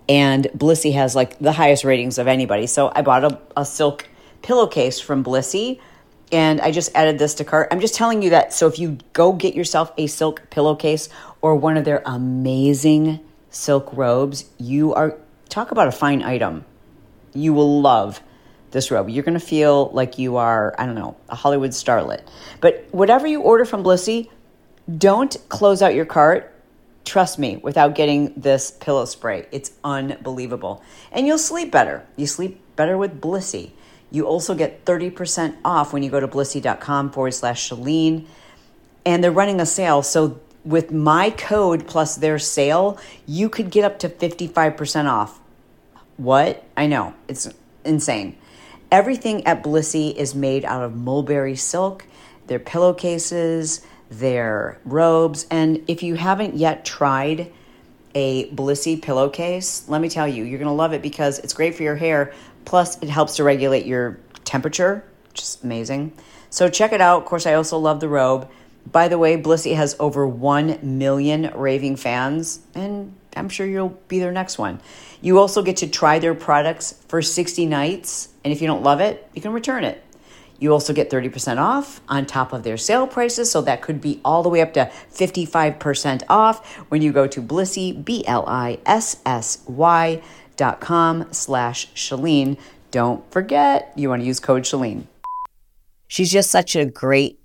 and 0.08 0.46
Blissy 0.56 0.94
has 0.94 1.16
like 1.16 1.40
the 1.40 1.54
highest 1.54 1.84
ratings 1.84 2.18
of 2.18 2.28
anybody. 2.28 2.68
So 2.68 2.92
I 2.96 3.02
bought 3.02 3.24
a, 3.24 3.40
a 3.58 3.66
silk 3.66 4.08
pillowcase 4.44 5.00
from 5.00 5.24
Blissy 5.24 5.80
and 6.34 6.62
I 6.62 6.72
just 6.72 6.96
added 6.96 7.20
this 7.20 7.36
to 7.36 7.46
cart. 7.46 7.68
I'm 7.72 7.80
just 7.80 7.94
telling 7.94 8.24
you 8.24 8.32
that. 8.32 8.54
So 8.54 8.68
if 8.68 8.80
you 8.80 8.98
go 9.14 9.34
get 9.34 9.54
yourself 9.54 9.94
a 9.98 10.08
silk 10.08 10.50
pillowcase 10.50 11.08
or 11.42 11.56
one 11.56 11.78
of 11.78 11.86
their 11.86 12.02
amazing 12.06 13.20
silk 13.52 13.90
robes, 13.94 14.46
you 14.58 14.96
are 14.96 15.18
talk 15.50 15.72
about 15.72 15.88
a 15.88 15.92
fine 15.92 16.24
item. 16.24 16.66
You 17.34 17.54
will 17.54 17.82
love 17.82 18.20
this 18.72 18.90
robe. 18.90 19.10
You're 19.10 19.24
going 19.24 19.40
to 19.40 19.46
feel 19.46 19.92
like 19.94 20.18
you 20.18 20.38
are, 20.38 20.74
I 20.80 20.88
don't 20.88 20.96
know, 20.96 21.16
a 21.30 21.36
Hollywood 21.36 21.70
starlet. 21.70 22.22
But 22.62 22.88
whatever 22.92 23.28
you 23.28 23.42
order 23.42 23.64
from 23.64 23.84
Blissy, 23.84 24.30
don't 24.98 25.38
close 25.50 25.84
out 25.84 25.94
your 25.94 26.06
cart. 26.06 26.50
Trust 27.06 27.38
me, 27.38 27.58
without 27.58 27.94
getting 27.94 28.34
this 28.36 28.72
pillow 28.72 29.06
spray, 29.06 29.46
it's 29.52 29.72
unbelievable. 29.84 30.82
And 31.12 31.28
you'll 31.28 31.38
sleep 31.38 31.72
better. 31.72 32.08
You 32.16 32.26
sleep 32.26 32.60
better 32.76 32.98
with 32.98 33.22
Blissy. 33.22 33.74
You 34.14 34.28
also 34.28 34.54
get 34.54 34.86
30% 34.86 35.56
off 35.66 35.92
when 35.92 36.04
you 36.04 36.12
go 36.12 36.20
to 36.20 36.28
blissy.com 36.28 37.12
forward 37.12 37.34
slash 37.34 37.68
Chalene. 37.68 38.28
And 39.06 39.24
they're 39.24 39.32
running 39.32 39.60
a 39.60 39.66
sale. 39.66 40.04
So 40.04 40.40
with 40.64 40.92
my 40.92 41.32
code 41.32 41.88
plus 41.88 42.16
their 42.16 42.38
sale, 42.38 43.00
you 43.26 43.50
could 43.50 43.72
get 43.72 43.84
up 43.84 43.98
to 44.00 44.10
55% 44.10 45.10
off. 45.10 45.40
What? 46.18 46.64
I 46.78 46.86
know, 46.86 47.16
it's 47.28 47.50
insane. 47.84 48.38
Everything 48.92 49.48
at 49.48 49.64
Blissy 49.64 50.16
is 50.16 50.36
made 50.36 50.64
out 50.64 50.84
of 50.84 50.96
mulberry 50.96 51.56
silk, 51.56 52.06
their 52.46 52.60
pillowcases, 52.60 53.84
their 54.12 54.80
robes. 54.86 55.48
And 55.50 55.84
if 55.88 56.04
you 56.04 56.14
haven't 56.14 56.54
yet 56.56 56.86
tried 56.86 57.52
a 58.14 58.48
Blissy 58.52 59.02
pillowcase, 59.02 59.90
let 59.90 60.00
me 60.02 60.10
tell 60.10 60.28
you, 60.28 60.44
you're 60.44 60.60
going 60.60 60.70
to 60.70 60.74
love 60.74 60.94
it 60.94 61.02
because 61.02 61.40
it's 61.40 61.54
great 61.54 61.74
for 61.74 61.82
your 61.82 61.96
hair. 61.96 62.32
Plus, 62.66 63.02
it 63.02 63.10
helps 63.10 63.36
to 63.38 63.44
regulate 63.44 63.86
your 63.86 64.20
temperature, 64.44 65.04
is 65.36 65.58
amazing. 65.64 66.14
So 66.50 66.70
check 66.70 66.94
it 66.94 67.02
out. 67.02 67.24
Of 67.24 67.26
course, 67.26 67.46
I 67.46 67.54
also 67.54 67.78
love 67.78 68.00
the 68.00 68.10
robe. 68.10 68.50
By 68.92 69.08
the 69.08 69.18
way, 69.18 69.42
Blissy 69.42 69.76
has 69.76 69.96
over 70.00 70.28
1 70.28 70.80
million 70.84 71.52
raving 71.56 71.96
fans, 71.96 72.60
and 72.76 73.16
I'm 73.36 73.50
sure 73.50 73.66
you'll 73.66 73.98
be 74.08 74.20
their 74.20 74.32
next 74.32 74.58
one. 74.58 74.82
You 75.22 75.40
also 75.40 75.64
get 75.64 75.78
to 75.78 75.88
try 75.88 76.20
their 76.20 76.36
products 76.36 77.02
for 77.08 77.22
60 77.22 77.66
nights, 77.66 78.30
and 78.44 78.52
if 78.52 78.62
you 78.62 78.68
don't 78.68 78.84
love 78.84 79.00
it, 79.00 79.28
you 79.34 79.42
can 79.42 79.54
return 79.54 79.84
it. 79.84 80.04
You 80.60 80.72
also 80.72 80.94
get 80.94 81.10
30% 81.10 81.58
off 81.58 82.02
on 82.08 82.26
top 82.26 82.54
of 82.54 82.64
their 82.64 82.78
sale 82.78 83.08
prices, 83.08 83.50
so 83.50 83.62
that 83.62 83.82
could 83.82 84.00
be 84.00 84.22
all 84.24 84.44
the 84.44 84.50
way 84.50 84.62
up 84.62 84.74
to 84.74 84.92
55% 85.14 86.24
off 86.30 86.78
when 86.90 87.02
you 87.02 87.12
go 87.12 87.26
to 87.28 87.42
Blissy, 87.42 88.04
B 88.04 88.24
L 88.28 88.46
I 88.48 88.80
S 88.86 89.22
S 89.26 89.64
Y 89.68 90.22
dot 90.58 90.80
com 90.80 91.32
slash 91.32 91.92
Chalene. 91.94 92.58
Don't 92.92 93.30
forget, 93.32 93.92
you 93.96 94.10
want 94.10 94.22
to 94.22 94.26
use 94.26 94.40
code 94.40 94.64
Chalene. 94.64 95.06
She's 96.08 96.32
just 96.32 96.52
such 96.52 96.76
a 96.76 96.86
great 96.86 97.40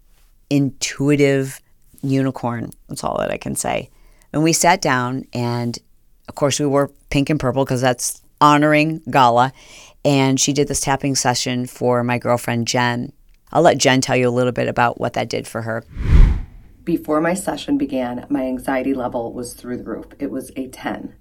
intuitive 0.50 1.60
unicorn. 2.02 2.70
That's 2.88 3.02
all 3.02 3.18
that 3.18 3.30
I 3.30 3.38
can 3.38 3.54
say. 3.54 3.90
And 4.32 4.42
we 4.42 4.52
sat 4.52 4.82
down, 4.82 5.24
and 5.32 5.78
of 6.28 6.34
course, 6.34 6.60
we 6.60 6.66
wore 6.66 6.90
pink 7.10 7.30
and 7.30 7.40
purple 7.40 7.64
because 7.64 7.80
that's 7.80 8.20
honoring 8.40 9.00
Gala. 9.10 9.52
And 10.04 10.38
she 10.38 10.52
did 10.52 10.68
this 10.68 10.80
tapping 10.80 11.14
session 11.14 11.66
for 11.66 12.04
my 12.04 12.18
girlfriend, 12.18 12.68
Jen. 12.68 13.12
I'll 13.52 13.62
let 13.62 13.78
Jen 13.78 14.00
tell 14.00 14.16
you 14.16 14.28
a 14.28 14.30
little 14.30 14.52
bit 14.52 14.68
about 14.68 15.00
what 15.00 15.14
that 15.14 15.30
did 15.30 15.48
for 15.48 15.62
her. 15.62 15.85
Before 16.85 17.20
my 17.20 17.35
session 17.35 17.78
began, 17.78 18.26
my 18.28 18.44
anxiety 18.44 18.94
level 18.94 19.33
was 19.33 19.54
through 19.54 19.78
the 19.78 19.85
roof. 19.85 20.06
It 20.18 20.30
was 20.30 20.50
a 20.56 20.68
10. 20.68 21.14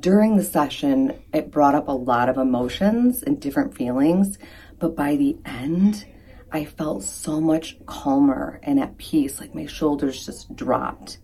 During 0.00 0.36
the 0.36 0.44
session, 0.44 1.22
it 1.34 1.50
brought 1.50 1.74
up 1.74 1.86
a 1.86 1.92
lot 1.92 2.30
of 2.30 2.38
emotions 2.38 3.22
and 3.22 3.38
different 3.38 3.76
feelings, 3.76 4.38
but 4.78 4.96
by 4.96 5.16
the 5.16 5.36
end, 5.44 6.06
I 6.50 6.64
felt 6.64 7.02
so 7.02 7.42
much 7.42 7.76
calmer 7.84 8.58
and 8.62 8.80
at 8.80 8.96
peace, 8.96 9.38
like 9.38 9.54
my 9.54 9.66
shoulders 9.66 10.24
just 10.24 10.56
dropped. 10.56 11.18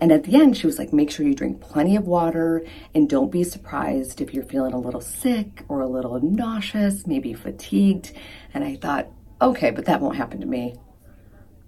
And 0.00 0.12
at 0.12 0.22
the 0.22 0.36
end, 0.36 0.56
she 0.56 0.66
was 0.66 0.78
like, 0.78 0.92
make 0.92 1.10
sure 1.10 1.26
you 1.26 1.34
drink 1.34 1.60
plenty 1.60 1.96
of 1.96 2.06
water 2.06 2.64
and 2.94 3.08
don't 3.08 3.32
be 3.32 3.42
surprised 3.42 4.20
if 4.20 4.32
you're 4.32 4.44
feeling 4.44 4.72
a 4.72 4.78
little 4.78 5.00
sick 5.00 5.64
or 5.68 5.80
a 5.80 5.88
little 5.88 6.20
nauseous, 6.20 7.08
maybe 7.08 7.32
fatigued. 7.32 8.12
And 8.54 8.62
I 8.62 8.76
thought, 8.76 9.08
okay, 9.42 9.70
but 9.70 9.86
that 9.86 10.00
won't 10.00 10.16
happen 10.16 10.40
to 10.40 10.46
me. 10.46 10.76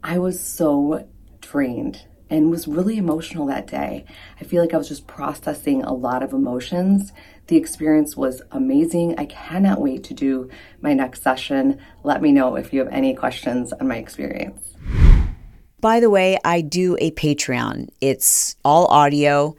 I 0.05 0.19
was 0.19 0.41
so 0.41 1.09
drained 1.41 2.07
and 2.31 2.51
was 2.51 2.69
really 2.69 2.99
emotional 2.99 3.47
that 3.47 3.67
day. 3.67 4.05
I 4.41 4.45
feel 4.45 4.63
like 4.63 4.75
I 4.75 4.79
was 4.79 4.89
just 4.89 5.07
processing 5.07 5.83
a 5.83 5.93
lot 5.93 6.23
of 6.23 6.33
emotions. 6.33 7.13
The 7.47 7.57
experience 7.57 8.17
was 8.17 8.43
amazing. 8.51 9.15
I 9.19 9.25
cannot 9.27 9.81
wait 9.81 10.05
to 10.05 10.15
do 10.15 10.51
my 10.81 10.95
next 10.95 11.23
session. 11.23 11.79
Let 12.03 12.21
me 12.21 12.33
know 12.33 12.57
if 12.57 12.73
you 12.73 12.81
have 12.81 12.93
any 12.93 13.15
questions 13.15 13.73
on 13.73 13.89
my 13.89 13.97
experience. 13.97 14.75
By 15.81 16.01
the 16.01 16.11
way, 16.11 16.39
I 16.45 16.61
do 16.61 16.97
a 17.01 17.13
Patreon. 17.13 17.89
It's 18.01 18.57
all 18.65 18.87
audio. 18.87 19.55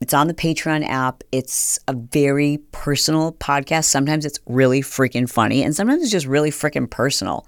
It's 0.00 0.12
on 0.14 0.26
the 0.26 0.34
Patreon 0.34 0.84
app. 0.88 1.22
It's 1.30 1.78
a 1.86 1.94
very 1.94 2.58
personal 2.72 3.32
podcast. 3.34 3.84
Sometimes 3.84 4.24
it's 4.24 4.40
really 4.46 4.80
freaking 4.80 5.30
funny, 5.30 5.62
and 5.62 5.76
sometimes 5.76 6.02
it's 6.02 6.10
just 6.10 6.26
really 6.26 6.50
freaking 6.50 6.90
personal. 6.90 7.46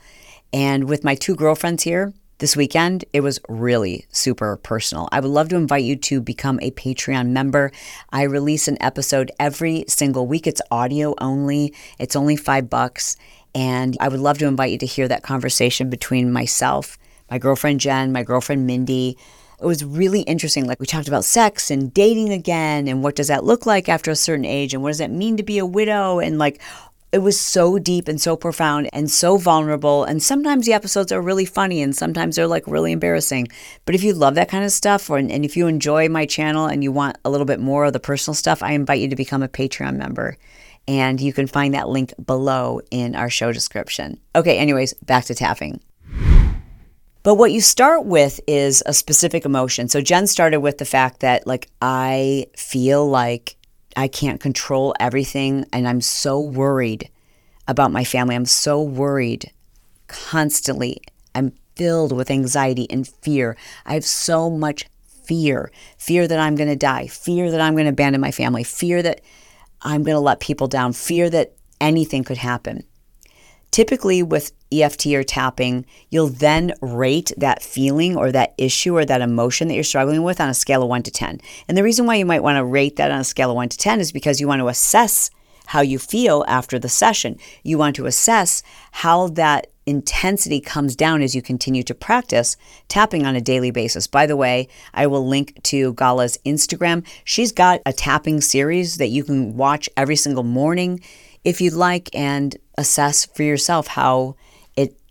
And 0.52 0.88
with 0.88 1.02
my 1.02 1.14
two 1.14 1.35
girlfriends 1.35 1.82
here, 1.82 2.12
this 2.42 2.57
weekend, 2.57 3.05
it 3.12 3.20
was 3.20 3.38
really 3.48 4.05
super 4.11 4.57
personal. 4.57 5.09
I 5.12 5.20
would 5.20 5.31
love 5.31 5.48
to 5.50 5.57
invite 5.57 5.85
you 5.85 5.94
to 5.94 6.20
become 6.20 6.59
a 6.61 6.72
Patreon 6.72 7.28
member. 7.28 7.70
I 8.11 8.24
release 8.24 8.66
an 8.66 8.78
episode 8.81 9.31
every 9.38 9.85
single 9.87 10.26
week. 10.26 10.48
It's 10.48 10.61
audio 10.68 11.14
only, 11.18 11.72
it's 12.00 12.16
only 12.16 12.35
five 12.35 12.68
bucks. 12.68 13.16
And 13.55 13.96
I 14.00 14.09
would 14.09 14.18
love 14.18 14.38
to 14.38 14.48
invite 14.48 14.72
you 14.72 14.78
to 14.78 14.87
hear 14.87 15.07
that 15.07 15.22
conversation 15.22 15.88
between 15.88 16.33
myself, 16.33 16.98
my 17.31 17.38
girlfriend 17.38 17.78
Jen, 17.78 18.11
my 18.11 18.24
girlfriend 18.24 18.66
Mindy. 18.66 19.16
It 19.61 19.66
was 19.66 19.85
really 19.85 20.22
interesting. 20.22 20.66
Like, 20.66 20.81
we 20.81 20.87
talked 20.87 21.07
about 21.07 21.24
sex 21.24 21.70
and 21.70 21.94
dating 21.94 22.33
again, 22.33 22.88
and 22.88 23.05
what 23.05 23.14
does 23.14 23.28
that 23.28 23.44
look 23.44 23.66
like 23.66 23.88
after 23.88 24.11
a 24.11 24.16
certain 24.16 24.44
age, 24.44 24.74
and 24.74 24.83
what 24.83 24.90
does 24.90 24.98
that 24.98 25.12
mean 25.12 25.37
to 25.37 25.44
be 25.44 25.59
a 25.59 25.66
widow, 25.66 26.18
and 26.18 26.40
like 26.40 26.61
it 27.12 27.18
was 27.18 27.38
so 27.38 27.79
deep 27.79 28.09
and 28.09 28.18
so 28.18 28.37
profound 28.37 28.88
and 28.94 29.11
so 29.11 29.37
vulnerable. 29.37 30.05
And 30.05 30.22
sometimes 30.22 30.64
the 30.64 30.72
episodes 30.72 31.12
are 31.12 31.20
really 31.20 31.44
funny 31.44 31.83
and 31.83 31.94
sometimes 31.94 32.37
they're 32.37 32.46
like 32.46 32.66
really 32.66 32.90
embarrassing. 32.90 33.48
But 33.85 33.94
if 33.94 34.03
you 34.03 34.14
love 34.14 34.35
that 34.37 34.48
kind 34.48 34.64
of 34.64 34.72
stuff 34.72 35.11
or, 35.11 35.18
and 35.18 35.44
if 35.44 35.55
you 35.55 35.66
enjoy 35.66 36.09
my 36.09 36.25
channel 36.25 36.66
and 36.66 36.83
you 36.83 36.90
want 36.90 37.18
a 37.25 37.31
little 37.31 37.44
bit 37.44 37.61
more 37.61 37.85
of 37.85 37.92
the 37.92 38.01
personal 38.01 38.35
stuff, 38.35 38.62
I 38.62 38.72
invite 38.72 39.01
you 39.01 39.09
to 39.09 39.16
become 39.16 39.42
a 39.42 39.48
Patreon 39.48 39.96
member. 39.96 40.38
And 40.88 41.20
you 41.20 41.35
can 41.35 41.46
find 41.46 41.75
that 41.75 41.88
link 41.88 42.14
below 42.25 42.81
in 42.90 43.14
our 43.14 43.29
show 43.29 43.53
description. 43.53 44.18
Okay, 44.35 44.57
anyways, 44.57 44.94
back 44.94 45.27
to 45.27 45.35
tapping. 45.35 45.81
But 47.22 47.37
what 47.37 47.53
you 47.53 47.61
start 47.61 48.05
with 48.05 48.40
is 48.48 48.83
a 48.85 48.92
specific 48.92 49.44
emotion. 49.44 49.88
So 49.88 50.01
Jen 50.01 50.27
started 50.27 50.59
with 50.59 50.79
the 50.79 50.85
fact 50.85 51.20
that, 51.20 51.46
like, 51.46 51.68
I 51.81 52.46
feel 52.57 53.07
like 53.07 53.57
I 53.96 54.09
can't 54.09 54.40
control 54.40 54.94
everything. 54.98 55.66
And 55.72 55.87
I'm 55.87 56.00
so 56.00 56.40
worried 56.40 57.11
about 57.68 57.92
my 57.92 58.05
family. 58.05 58.35
I'm 58.35 58.46
so 58.46 58.83
worried 58.83 59.50
constantly. 60.09 60.98
I'm 61.35 61.52
filled 61.76 62.12
with 62.12 62.31
anxiety 62.31 62.87
and 62.90 63.07
fear. 63.07 63.57
I 63.87 63.94
have 63.94 64.05
so 64.05 64.50
much 64.50 64.87
fear 65.24 65.70
fear 65.98 66.26
that 66.26 66.38
I'm 66.38 66.57
going 66.57 66.68
to 66.68 66.76
die, 66.76 67.07
fear 67.07 67.50
that 67.50 67.61
I'm 67.61 67.74
going 67.74 67.87
to 67.87 67.92
abandon 67.92 68.20
my 68.20 68.33
family, 68.33 68.64
fear 68.64 69.02
that 69.02 69.20
I'm 69.81 70.02
going 70.02 70.16
to 70.16 70.20
let 70.20 70.40
people 70.40 70.66
down, 70.66 70.92
fear 70.92 71.31
that 71.31 71.55
anything 71.81 72.24
could 72.24 72.38
happen. 72.38 72.85
Typically, 73.70 74.22
with 74.22 74.52
EFT 74.72 75.06
or 75.08 75.22
tapping, 75.22 75.85
you'll 76.11 76.28
then 76.28 76.72
rate 76.80 77.32
that 77.37 77.62
feeling 77.62 78.16
or 78.16 78.32
that 78.32 78.54
issue 78.56 78.96
or 78.96 79.04
that 79.04 79.20
emotion 79.20 79.68
that 79.68 79.74
you're 79.74 79.85
struggling 79.85 80.22
with 80.22 80.40
on 80.40 80.48
a 80.48 80.54
scale 80.54 80.82
of 80.82 80.88
one 80.88 81.02
to 81.02 81.11
10. 81.11 81.40
And 81.68 81.76
the 81.76 81.82
reason 81.82 82.06
why 82.06 82.16
you 82.16 82.26
might 82.26 82.42
want 82.42 82.56
to 82.56 82.64
rate 82.64 82.96
that 82.96 83.11
on 83.11 83.20
a 83.20 83.24
scale 83.24 83.50
of 83.50 83.56
one 83.56 83.68
to 83.68 83.78
10 83.78 84.00
is 84.00 84.12
because 84.12 84.40
you 84.40 84.48
want 84.48 84.61
to 84.61 84.68
assess 84.68 85.30
how 85.66 85.80
you 85.80 85.98
feel 85.98 86.44
after 86.48 86.78
the 86.78 86.88
session. 86.88 87.38
You 87.62 87.78
want 87.78 87.96
to 87.96 88.06
assess 88.06 88.62
how 88.90 89.28
that 89.28 89.68
intensity 89.87 90.61
comes 90.61 90.94
down 90.94 91.22
as 91.22 91.35
you 91.35 91.42
continue 91.42 91.82
to 91.82 91.94
practice 91.94 92.56
tapping 92.88 93.26
on 93.26 93.35
a 93.35 93.40
daily 93.40 93.70
basis. 93.70 94.06
By 94.06 94.26
the 94.26 94.37
way, 94.37 94.68
I 94.94 95.06
will 95.06 95.26
link 95.26 95.61
to 95.64 95.94
Gala's 95.94 96.38
Instagram. 96.46 97.06
She's 97.24 97.52
got 97.52 97.80
a 97.85 97.92
tapping 97.92 98.40
series 98.40 98.98
that 98.98 99.08
you 99.08 99.24
can 99.24 99.56
watch 99.56 99.88
every 99.96 100.16
single 100.16 100.44
morning 100.44 101.00
if 101.44 101.61
you'd 101.61 101.72
like 101.72 102.08
and 102.14 102.56
assess 102.78 103.26
for 103.26 103.42
yourself 103.42 103.88
how 103.88 104.37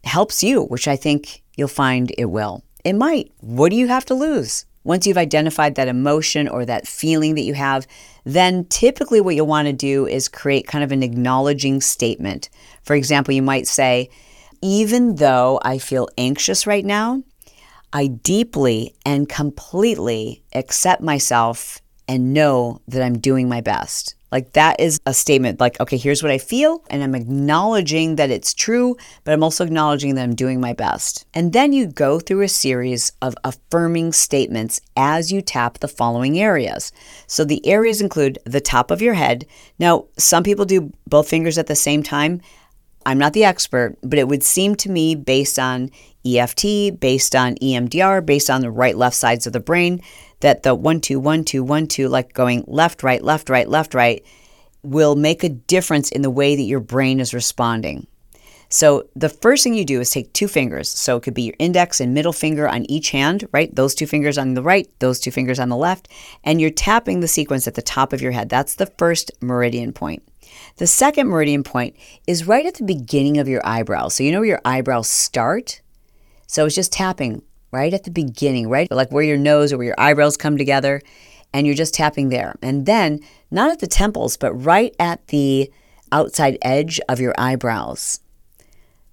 helps 0.03 0.43
you, 0.43 0.63
which 0.63 0.87
I 0.87 0.95
think 0.95 1.43
you'll 1.55 1.67
find 1.67 2.11
it 2.17 2.25
will. 2.25 2.63
It 2.83 2.93
might. 2.93 3.31
What 3.39 3.69
do 3.69 3.75
you 3.75 3.87
have 3.87 4.05
to 4.05 4.13
lose? 4.13 4.65
Once 4.83 5.05
you've 5.05 5.17
identified 5.17 5.75
that 5.75 5.87
emotion 5.87 6.47
or 6.47 6.65
that 6.65 6.87
feeling 6.87 7.35
that 7.35 7.41
you 7.43 7.53
have, 7.53 7.85
then 8.23 8.65
typically 8.65 9.21
what 9.21 9.35
you'll 9.35 9.45
want 9.45 9.67
to 9.67 9.73
do 9.73 10.07
is 10.07 10.27
create 10.27 10.65
kind 10.65 10.83
of 10.83 10.91
an 10.91 11.03
acknowledging 11.03 11.79
statement. 11.79 12.49
For 12.83 12.95
example, 12.95 13.33
you 13.33 13.43
might 13.43 13.67
say, 13.67 14.09
even 14.61 15.15
though 15.15 15.59
I 15.63 15.77
feel 15.77 16.07
anxious 16.17 16.65
right 16.65 16.85
now, 16.85 17.23
I 17.93 18.07
deeply 18.07 18.95
and 19.05 19.29
completely 19.29 20.43
accept 20.53 21.01
myself 21.01 21.79
and 22.11 22.33
know 22.33 22.81
that 22.89 23.01
I'm 23.01 23.17
doing 23.17 23.47
my 23.47 23.61
best. 23.61 24.15
Like 24.33 24.51
that 24.51 24.81
is 24.81 24.99
a 25.05 25.13
statement 25.13 25.61
like, 25.61 25.79
okay, 25.79 25.95
here's 25.95 26.21
what 26.21 26.31
I 26.31 26.39
feel, 26.39 26.83
and 26.89 27.01
I'm 27.01 27.15
acknowledging 27.15 28.17
that 28.17 28.29
it's 28.29 28.53
true, 28.53 28.97
but 29.23 29.33
I'm 29.33 29.43
also 29.43 29.63
acknowledging 29.63 30.15
that 30.15 30.23
I'm 30.23 30.35
doing 30.35 30.59
my 30.59 30.73
best. 30.73 31.25
And 31.33 31.53
then 31.53 31.71
you 31.71 31.87
go 31.87 32.19
through 32.19 32.41
a 32.41 32.49
series 32.49 33.13
of 33.21 33.35
affirming 33.45 34.11
statements 34.11 34.81
as 34.97 35.31
you 35.31 35.41
tap 35.41 35.79
the 35.79 35.87
following 35.87 36.37
areas. 36.37 36.91
So 37.27 37.45
the 37.45 37.65
areas 37.65 38.01
include 38.01 38.39
the 38.45 38.61
top 38.61 38.91
of 38.91 39.01
your 39.01 39.13
head. 39.13 39.45
Now, 39.79 40.07
some 40.17 40.43
people 40.43 40.65
do 40.65 40.91
both 41.07 41.29
fingers 41.29 41.57
at 41.57 41.67
the 41.67 41.75
same 41.75 42.03
time. 42.03 42.41
I'm 43.05 43.17
not 43.17 43.31
the 43.31 43.45
expert, 43.45 43.97
but 44.03 44.19
it 44.19 44.27
would 44.27 44.43
seem 44.43 44.75
to 44.75 44.91
me, 44.91 45.15
based 45.15 45.57
on 45.57 45.89
EFT, 46.25 46.99
based 46.99 47.35
on 47.35 47.55
EMDR, 47.55 48.25
based 48.25 48.49
on 48.49 48.61
the 48.61 48.69
right 48.69 48.97
left 48.97 49.15
sides 49.15 49.47
of 49.47 49.53
the 49.53 49.59
brain, 49.59 50.01
that 50.41 50.63
the 50.63 50.75
one, 50.75 51.01
two, 51.01 51.19
one, 51.19 51.43
two, 51.43 51.63
one, 51.63 51.87
two, 51.87 52.07
like 52.07 52.33
going 52.33 52.63
left, 52.67 53.03
right, 53.03 53.23
left, 53.23 53.49
right, 53.49 53.67
left, 53.67 53.93
right, 53.93 54.23
will 54.83 55.15
make 55.15 55.43
a 55.43 55.49
difference 55.49 56.11
in 56.11 56.21
the 56.21 56.29
way 56.29 56.55
that 56.55 56.61
your 56.63 56.79
brain 56.79 57.19
is 57.19 57.33
responding. 57.33 58.07
So 58.69 59.09
the 59.17 59.27
first 59.29 59.63
thing 59.63 59.73
you 59.73 59.83
do 59.83 59.99
is 59.99 60.09
take 60.09 60.31
two 60.31 60.47
fingers. 60.47 60.89
So 60.89 61.17
it 61.17 61.23
could 61.23 61.33
be 61.33 61.43
your 61.43 61.55
index 61.59 61.99
and 61.99 62.13
middle 62.13 62.31
finger 62.31 62.69
on 62.69 62.89
each 62.89 63.11
hand, 63.11 63.47
right? 63.51 63.73
Those 63.75 63.93
two 63.93 64.07
fingers 64.07 64.37
on 64.37 64.53
the 64.53 64.63
right, 64.63 64.89
those 64.99 65.19
two 65.19 65.29
fingers 65.29 65.59
on 65.59 65.67
the 65.67 65.75
left, 65.75 66.07
and 66.45 66.61
you're 66.61 66.69
tapping 66.69 67.19
the 67.19 67.27
sequence 67.27 67.67
at 67.67 67.75
the 67.75 67.81
top 67.81 68.13
of 68.13 68.21
your 68.21 68.31
head. 68.31 68.47
That's 68.47 68.75
the 68.75 68.85
first 68.85 69.29
meridian 69.41 69.91
point. 69.91 70.23
The 70.77 70.87
second 70.87 71.27
meridian 71.27 71.63
point 71.63 71.97
is 72.27 72.47
right 72.47 72.65
at 72.65 72.75
the 72.75 72.85
beginning 72.85 73.37
of 73.37 73.49
your 73.49 73.61
eyebrows. 73.65 74.15
So 74.15 74.23
you 74.23 74.31
know 74.31 74.39
where 74.39 74.47
your 74.47 74.61
eyebrows 74.63 75.09
start? 75.09 75.81
So 76.47 76.65
it's 76.65 76.75
just 76.75 76.93
tapping 76.93 77.43
right 77.71 77.93
at 77.93 78.03
the 78.03 78.11
beginning, 78.11 78.69
right? 78.69 78.91
Like 78.91 79.11
where 79.11 79.23
your 79.23 79.37
nose 79.37 79.71
or 79.71 79.77
where 79.77 79.87
your 79.87 79.99
eyebrows 79.99 80.37
come 80.37 80.57
together, 80.57 81.01
and 81.53 81.65
you're 81.65 81.75
just 81.75 81.93
tapping 81.93 82.29
there. 82.29 82.55
And 82.61 82.85
then, 82.85 83.19
not 83.49 83.71
at 83.71 83.79
the 83.79 83.87
temples, 83.87 84.37
but 84.37 84.53
right 84.53 84.95
at 84.99 85.27
the 85.27 85.71
outside 86.11 86.57
edge 86.61 86.99
of 87.09 87.19
your 87.19 87.33
eyebrows. 87.37 88.19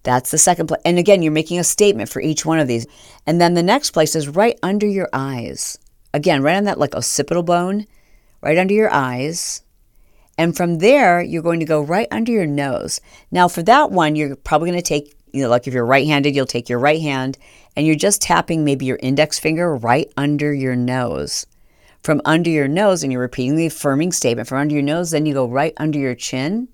That's 0.04 0.30
the 0.30 0.38
second 0.38 0.68
place. 0.68 0.80
And 0.84 0.98
again, 0.98 1.22
you're 1.22 1.32
making 1.32 1.58
a 1.58 1.64
statement 1.64 2.08
for 2.08 2.22
each 2.22 2.46
one 2.46 2.60
of 2.60 2.68
these. 2.68 2.86
And 3.26 3.40
then 3.40 3.54
the 3.54 3.62
next 3.62 3.90
place 3.90 4.14
is 4.14 4.28
right 4.28 4.58
under 4.62 4.86
your 4.86 5.08
eyes. 5.12 5.76
Again, 6.14 6.42
right 6.42 6.56
on 6.56 6.64
that 6.64 6.78
like 6.78 6.94
occipital 6.94 7.42
bone, 7.42 7.86
right 8.40 8.56
under 8.56 8.74
your 8.74 8.90
eyes. 8.90 9.62
And 10.38 10.56
from 10.56 10.78
there, 10.78 11.20
you're 11.20 11.42
going 11.42 11.60
to 11.60 11.66
go 11.66 11.80
right 11.80 12.06
under 12.12 12.30
your 12.30 12.46
nose. 12.46 13.00
Now, 13.32 13.48
for 13.48 13.62
that 13.64 13.90
one, 13.90 14.14
you're 14.14 14.36
probably 14.36 14.70
going 14.70 14.80
to 14.80 14.88
take, 14.88 15.14
you 15.32 15.42
know, 15.42 15.48
like 15.48 15.66
if 15.66 15.74
you're 15.74 15.84
right 15.84 16.06
handed, 16.06 16.34
you'll 16.34 16.46
take 16.46 16.68
your 16.68 16.78
right 16.78 17.00
hand 17.00 17.38
and 17.76 17.86
you're 17.86 17.96
just 17.96 18.22
tapping 18.22 18.64
maybe 18.64 18.86
your 18.86 18.98
index 19.02 19.38
finger 19.38 19.74
right 19.76 20.12
under 20.16 20.52
your 20.52 20.76
nose. 20.76 21.46
From 22.02 22.20
under 22.24 22.50
your 22.50 22.68
nose, 22.68 23.02
and 23.02 23.12
you're 23.12 23.20
repeating 23.20 23.56
the 23.56 23.66
affirming 23.66 24.12
statement 24.12 24.48
from 24.48 24.58
under 24.58 24.74
your 24.74 24.82
nose, 24.82 25.10
then 25.10 25.26
you 25.26 25.34
go 25.34 25.48
right 25.48 25.74
under 25.76 25.98
your 25.98 26.14
chin. 26.14 26.68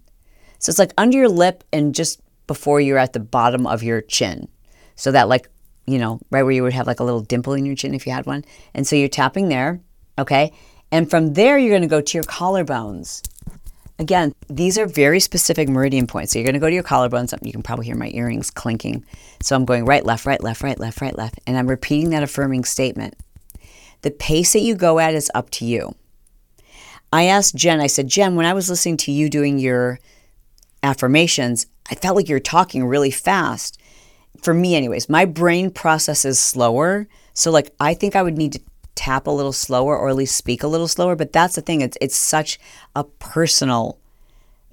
So 0.58 0.70
it's 0.70 0.78
like 0.78 0.92
under 0.98 1.16
your 1.16 1.28
lip 1.28 1.64
and 1.72 1.94
just 1.94 2.20
before 2.46 2.80
you're 2.80 2.98
at 2.98 3.14
the 3.14 3.20
bottom 3.20 3.66
of 3.66 3.82
your 3.82 4.00
chin. 4.02 4.48
So 4.96 5.12
that, 5.12 5.28
like, 5.28 5.48
you 5.86 5.98
know, 5.98 6.20
right 6.30 6.42
where 6.42 6.52
you 6.52 6.62
would 6.62 6.72
have 6.72 6.86
like 6.86 7.00
a 7.00 7.04
little 7.04 7.20
dimple 7.20 7.54
in 7.54 7.66
your 7.66 7.74
chin 7.74 7.94
if 7.94 8.06
you 8.06 8.12
had 8.12 8.26
one. 8.26 8.44
And 8.74 8.86
so 8.86 8.96
you're 8.96 9.08
tapping 9.08 9.48
there, 9.48 9.80
okay? 10.18 10.52
And 10.92 11.10
from 11.10 11.34
there, 11.34 11.58
you're 11.58 11.70
going 11.70 11.82
to 11.82 11.88
go 11.88 12.00
to 12.00 12.18
your 12.18 12.24
collarbones. 12.24 13.22
Again, 13.98 14.35
these 14.48 14.76
are 14.76 14.87
very 14.87 15.20
specific 15.20 15.68
meridian 15.68 16.07
points. 16.07 16.33
So 16.33 16.38
you're 16.38 16.46
going 16.46 16.54
to 16.54 16.61
go 16.61 16.68
to 16.68 16.74
your 16.74 16.83
collarbones. 16.83 17.33
You 17.44 17.52
can 17.52 17.62
probably 17.62 17.87
hear 17.87 17.94
my 17.94 18.11
earrings 18.12 18.50
clinking. 18.50 19.04
So 19.40 19.54
I'm 19.54 19.64
going 19.64 19.85
right, 19.85 20.04
left, 20.04 20.26
right, 20.26 20.42
left, 20.42 20.62
right, 20.62 20.78
left, 20.78 21.00
right, 21.00 21.16
left. 21.16 21.38
And 21.46 21.57
I'm 21.57 21.68
repeating 21.68 22.11
that 22.11 22.22
affirming 22.22 22.64
statement. 22.64 23.14
The 24.02 24.11
pace 24.11 24.52
that 24.52 24.61
you 24.61 24.74
go 24.74 24.98
at 24.98 25.14
is 25.14 25.30
up 25.35 25.50
to 25.50 25.64
you. 25.64 25.94
I 27.12 27.26
asked 27.26 27.54
Jen, 27.54 27.80
I 27.80 27.87
said, 27.87 28.09
Jen, 28.09 28.35
when 28.35 28.46
I 28.46 28.52
was 28.52 28.68
listening 28.68 28.96
to 28.98 29.12
you 29.12 29.30
doing 29.30 29.61
your 29.61 30.00
affirmations, 30.83 31.66
I 31.88 31.94
felt 31.94 32.16
like 32.16 32.28
you're 32.28 32.40
talking 32.40 32.85
really 32.85 33.12
fast. 33.12 33.80
For 34.42 34.52
me, 34.52 34.74
anyways, 34.74 35.09
my 35.09 35.24
brain 35.24 35.70
processes 35.70 36.40
slower. 36.40 37.07
So, 37.33 37.52
like, 37.52 37.72
I 37.78 37.94
think 37.94 38.16
I 38.16 38.22
would 38.22 38.37
need 38.37 38.54
to 38.54 38.61
tap 38.94 39.26
a 39.26 39.30
little 39.30 39.52
slower 39.52 39.96
or 39.96 40.09
at 40.09 40.16
least 40.16 40.37
speak 40.37 40.62
a 40.62 40.68
little 40.68 40.88
slower. 40.88 41.16
But 41.16 41.33
that's 41.33 41.54
the 41.54 41.62
thing, 41.62 41.80
it's, 41.80 41.98
it's 42.00 42.16
such 42.16 42.59
a 42.94 43.04
personal 43.04 43.98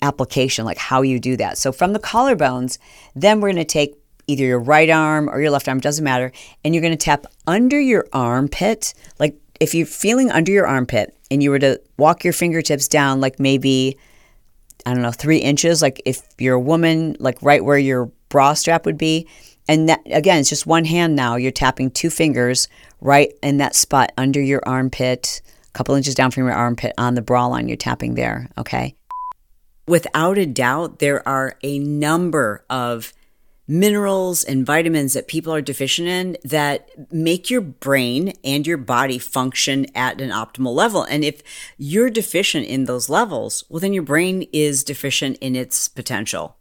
application, 0.01 0.65
like 0.65 0.77
how 0.77 1.01
you 1.01 1.19
do 1.19 1.37
that. 1.37 1.57
So 1.57 1.71
from 1.71 1.93
the 1.93 1.99
collarbones, 1.99 2.77
then 3.15 3.39
we're 3.39 3.49
going 3.49 3.57
to 3.57 3.65
take 3.65 3.95
either 4.27 4.43
your 4.43 4.59
right 4.59 4.89
arm 4.89 5.29
or 5.29 5.41
your 5.41 5.51
left 5.51 5.67
arm, 5.67 5.79
doesn't 5.79 6.03
matter, 6.03 6.31
and 6.63 6.73
you're 6.73 6.81
going 6.81 6.97
to 6.97 6.97
tap 6.97 7.25
under 7.47 7.79
your 7.79 8.07
armpit. 8.13 8.93
Like 9.19 9.37
if 9.59 9.75
you're 9.75 9.85
feeling 9.85 10.31
under 10.31 10.51
your 10.51 10.67
armpit 10.67 11.15
and 11.29 11.43
you 11.43 11.49
were 11.49 11.59
to 11.59 11.79
walk 11.97 12.23
your 12.23 12.33
fingertips 12.33 12.87
down, 12.87 13.21
like 13.21 13.39
maybe, 13.39 13.97
I 14.85 14.93
don't 14.93 15.03
know, 15.03 15.11
three 15.11 15.37
inches, 15.37 15.81
like 15.81 16.01
if 16.05 16.21
you're 16.37 16.55
a 16.55 16.59
woman, 16.59 17.15
like 17.19 17.37
right 17.41 17.63
where 17.63 17.77
your 17.77 18.11
bra 18.29 18.53
strap 18.53 18.85
would 18.85 18.97
be. 18.97 19.27
And 19.67 19.87
that, 19.89 20.01
again, 20.05 20.39
it's 20.39 20.49
just 20.49 20.67
one 20.67 20.85
hand 20.85 21.15
now. 21.15 21.35
You're 21.35 21.51
tapping 21.51 21.91
two 21.91 22.09
fingers 22.09 22.67
right 22.99 23.31
in 23.41 23.57
that 23.57 23.75
spot 23.75 24.11
under 24.17 24.41
your 24.41 24.61
armpit, 24.65 25.41
a 25.67 25.71
couple 25.71 25.95
inches 25.95 26.15
down 26.15 26.31
from 26.31 26.43
your 26.43 26.53
armpit 26.53 26.93
on 26.97 27.15
the 27.15 27.21
bra 27.21 27.47
line. 27.47 27.67
You're 27.67 27.77
tapping 27.77 28.15
there, 28.15 28.49
okay? 28.57 28.95
Without 29.87 30.37
a 30.37 30.45
doubt, 30.45 30.99
there 30.99 31.27
are 31.27 31.57
a 31.63 31.79
number 31.79 32.65
of 32.69 33.13
minerals 33.67 34.43
and 34.43 34.65
vitamins 34.65 35.13
that 35.13 35.29
people 35.29 35.53
are 35.53 35.61
deficient 35.61 36.07
in 36.07 36.37
that 36.43 36.89
make 37.11 37.49
your 37.49 37.61
brain 37.61 38.33
and 38.43 38.67
your 38.67 38.77
body 38.77 39.17
function 39.17 39.85
at 39.95 40.19
an 40.19 40.29
optimal 40.29 40.73
level. 40.73 41.03
And 41.03 41.23
if 41.23 41.41
you're 41.77 42.09
deficient 42.09 42.65
in 42.65 42.83
those 42.83 43.07
levels, 43.09 43.63
well, 43.69 43.79
then 43.79 43.93
your 43.93 44.03
brain 44.03 44.45
is 44.51 44.83
deficient 44.83 45.37
in 45.37 45.55
its 45.55 45.87
potential. 45.87 46.57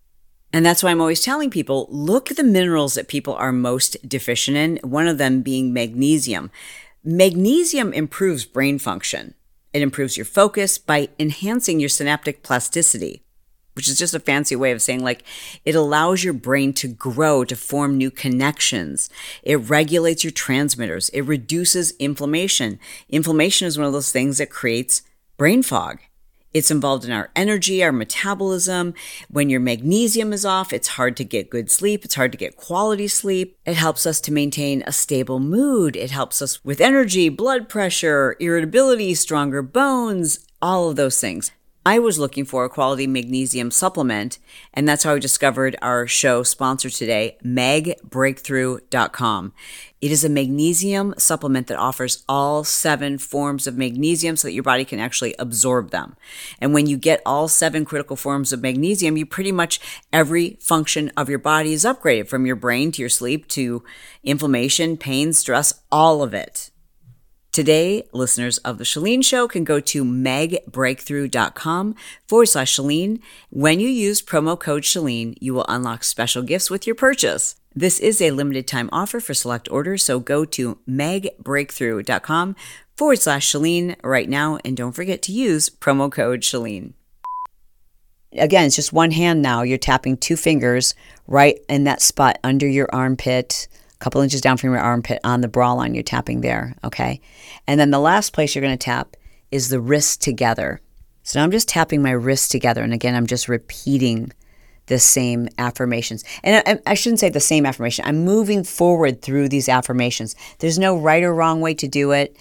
And 0.52 0.66
that's 0.66 0.82
why 0.82 0.90
I'm 0.90 1.00
always 1.00 1.22
telling 1.22 1.50
people 1.50 1.86
look 1.90 2.30
at 2.30 2.36
the 2.36 2.42
minerals 2.42 2.94
that 2.94 3.08
people 3.08 3.34
are 3.34 3.52
most 3.52 3.96
deficient 4.08 4.56
in, 4.56 4.78
one 4.82 5.06
of 5.06 5.18
them 5.18 5.42
being 5.42 5.72
magnesium. 5.72 6.50
Magnesium 7.04 7.92
improves 7.92 8.44
brain 8.44 8.78
function. 8.78 9.34
It 9.72 9.82
improves 9.82 10.16
your 10.16 10.26
focus 10.26 10.78
by 10.78 11.08
enhancing 11.18 11.78
your 11.78 11.88
synaptic 11.88 12.42
plasticity, 12.42 13.22
which 13.74 13.88
is 13.88 13.96
just 13.96 14.14
a 14.14 14.20
fancy 14.20 14.56
way 14.56 14.72
of 14.72 14.82
saying 14.82 15.04
like 15.04 15.22
it 15.64 15.76
allows 15.76 16.24
your 16.24 16.34
brain 16.34 16.72
to 16.74 16.88
grow, 16.88 17.44
to 17.44 17.54
form 17.54 17.96
new 17.96 18.10
connections. 18.10 19.08
It 19.44 19.56
regulates 19.56 20.24
your 20.24 20.32
transmitters. 20.32 21.08
It 21.10 21.22
reduces 21.22 21.92
inflammation. 21.92 22.80
Inflammation 23.08 23.68
is 23.68 23.78
one 23.78 23.86
of 23.86 23.92
those 23.92 24.10
things 24.10 24.38
that 24.38 24.50
creates 24.50 25.02
brain 25.36 25.62
fog. 25.62 26.00
It's 26.52 26.70
involved 26.70 27.04
in 27.04 27.12
our 27.12 27.30
energy, 27.36 27.82
our 27.82 27.92
metabolism. 27.92 28.94
When 29.28 29.50
your 29.50 29.60
magnesium 29.60 30.32
is 30.32 30.44
off, 30.44 30.72
it's 30.72 30.88
hard 30.88 31.16
to 31.18 31.24
get 31.24 31.50
good 31.50 31.70
sleep. 31.70 32.04
It's 32.04 32.16
hard 32.16 32.32
to 32.32 32.38
get 32.38 32.56
quality 32.56 33.06
sleep. 33.06 33.56
It 33.64 33.74
helps 33.74 34.04
us 34.04 34.20
to 34.22 34.32
maintain 34.32 34.82
a 34.86 34.92
stable 34.92 35.38
mood. 35.38 35.94
It 35.94 36.10
helps 36.10 36.42
us 36.42 36.64
with 36.64 36.80
energy, 36.80 37.28
blood 37.28 37.68
pressure, 37.68 38.36
irritability, 38.40 39.14
stronger 39.14 39.62
bones, 39.62 40.44
all 40.60 40.90
of 40.90 40.96
those 40.96 41.20
things. 41.20 41.52
I 41.86 41.98
was 41.98 42.18
looking 42.18 42.44
for 42.44 42.66
a 42.66 42.68
quality 42.68 43.06
magnesium 43.06 43.70
supplement, 43.70 44.38
and 44.74 44.86
that's 44.86 45.04
how 45.04 45.14
I 45.14 45.18
discovered 45.18 45.76
our 45.80 46.06
show 46.06 46.42
sponsor 46.42 46.90
today, 46.90 47.38
magbreakthrough.com. 47.42 49.54
It 50.00 50.10
is 50.10 50.24
a 50.24 50.30
magnesium 50.30 51.14
supplement 51.18 51.66
that 51.66 51.78
offers 51.78 52.24
all 52.26 52.64
seven 52.64 53.18
forms 53.18 53.66
of 53.66 53.76
magnesium 53.76 54.36
so 54.36 54.48
that 54.48 54.54
your 54.54 54.62
body 54.62 54.86
can 54.86 54.98
actually 54.98 55.34
absorb 55.38 55.90
them. 55.90 56.16
And 56.58 56.72
when 56.72 56.86
you 56.86 56.96
get 56.96 57.20
all 57.26 57.48
seven 57.48 57.84
critical 57.84 58.16
forms 58.16 58.50
of 58.50 58.62
magnesium, 58.62 59.18
you 59.18 59.26
pretty 59.26 59.52
much 59.52 59.78
every 60.10 60.56
function 60.58 61.12
of 61.18 61.28
your 61.28 61.38
body 61.38 61.74
is 61.74 61.84
upgraded 61.84 62.28
from 62.28 62.46
your 62.46 62.56
brain 62.56 62.92
to 62.92 63.02
your 63.02 63.10
sleep 63.10 63.46
to 63.48 63.84
inflammation, 64.24 64.96
pain, 64.96 65.34
stress, 65.34 65.74
all 65.92 66.22
of 66.22 66.32
it. 66.32 66.70
Today, 67.52 68.08
listeners 68.12 68.58
of 68.58 68.78
The 68.78 68.84
Chalene 68.84 69.24
Show 69.24 69.48
can 69.48 69.64
go 69.64 69.80
to 69.80 70.04
magbreakthrough.com 70.04 71.94
forward 72.26 72.46
slash 72.46 72.76
Chalene. 72.76 73.20
When 73.50 73.80
you 73.80 73.88
use 73.88 74.22
promo 74.22 74.58
code 74.58 74.84
Chalene, 74.84 75.36
you 75.40 75.52
will 75.52 75.66
unlock 75.68 76.04
special 76.04 76.42
gifts 76.42 76.70
with 76.70 76.86
your 76.86 76.94
purchase. 76.94 77.59
This 77.74 78.00
is 78.00 78.20
a 78.20 78.32
limited 78.32 78.66
time 78.66 78.88
offer 78.92 79.20
for 79.20 79.32
select 79.32 79.70
orders, 79.70 80.02
so 80.02 80.18
go 80.18 80.44
to 80.44 80.78
magbreakthrough.com 80.88 82.56
forward 82.96 83.18
slash 83.18 83.52
Chalene 83.52 83.96
right 84.02 84.28
now 84.28 84.58
and 84.64 84.76
don't 84.76 84.92
forget 84.92 85.22
to 85.22 85.32
use 85.32 85.70
promo 85.70 86.10
code 86.10 86.40
Chalene. 86.40 86.94
Again, 88.32 88.66
it's 88.66 88.76
just 88.76 88.92
one 88.92 89.12
hand 89.12 89.42
now. 89.42 89.62
You're 89.62 89.78
tapping 89.78 90.16
two 90.16 90.36
fingers 90.36 90.94
right 91.26 91.58
in 91.68 91.84
that 91.84 92.02
spot 92.02 92.38
under 92.44 92.66
your 92.66 92.88
armpit 92.92 93.68
a 94.00 94.04
couple 94.04 94.22
inches 94.22 94.40
down 94.40 94.56
from 94.56 94.70
your 94.70 94.80
armpit 94.80 95.20
on 95.24 95.42
the 95.42 95.48
bra 95.48 95.74
line. 95.74 95.94
You're 95.94 96.02
tapping 96.02 96.40
there, 96.40 96.74
okay? 96.82 97.20
And 97.66 97.78
then 97.78 97.90
the 97.90 97.98
last 97.98 98.32
place 98.32 98.54
you're 98.54 98.62
going 98.62 98.76
to 98.76 98.82
tap 98.82 99.16
is 99.50 99.68
the 99.68 99.80
wrists 99.80 100.16
together. 100.16 100.80
So 101.22 101.38
now 101.38 101.44
I'm 101.44 101.50
just 101.50 101.68
tapping 101.68 102.02
my 102.02 102.12
wrists 102.12 102.48
together. 102.48 102.82
And 102.82 102.94
again, 102.94 103.14
I'm 103.14 103.26
just 103.26 103.46
repeating 103.46 104.32
the 104.90 104.98
same 104.98 105.48
affirmations. 105.56 106.24
And 106.42 106.62
I, 106.66 106.90
I, 106.90 106.94
shouldn't 106.94 107.20
say 107.20 107.30
the 107.30 107.38
same 107.38 107.64
affirmation. 107.64 108.04
I'm 108.04 108.24
moving 108.24 108.64
forward 108.64 109.22
through 109.22 109.48
these 109.48 109.68
affirmations. 109.68 110.34
There's 110.58 110.80
no 110.80 110.98
right 110.98 111.22
or 111.22 111.32
wrong 111.32 111.60
way 111.60 111.74
to 111.74 111.86
do 111.86 112.10
it. 112.10 112.36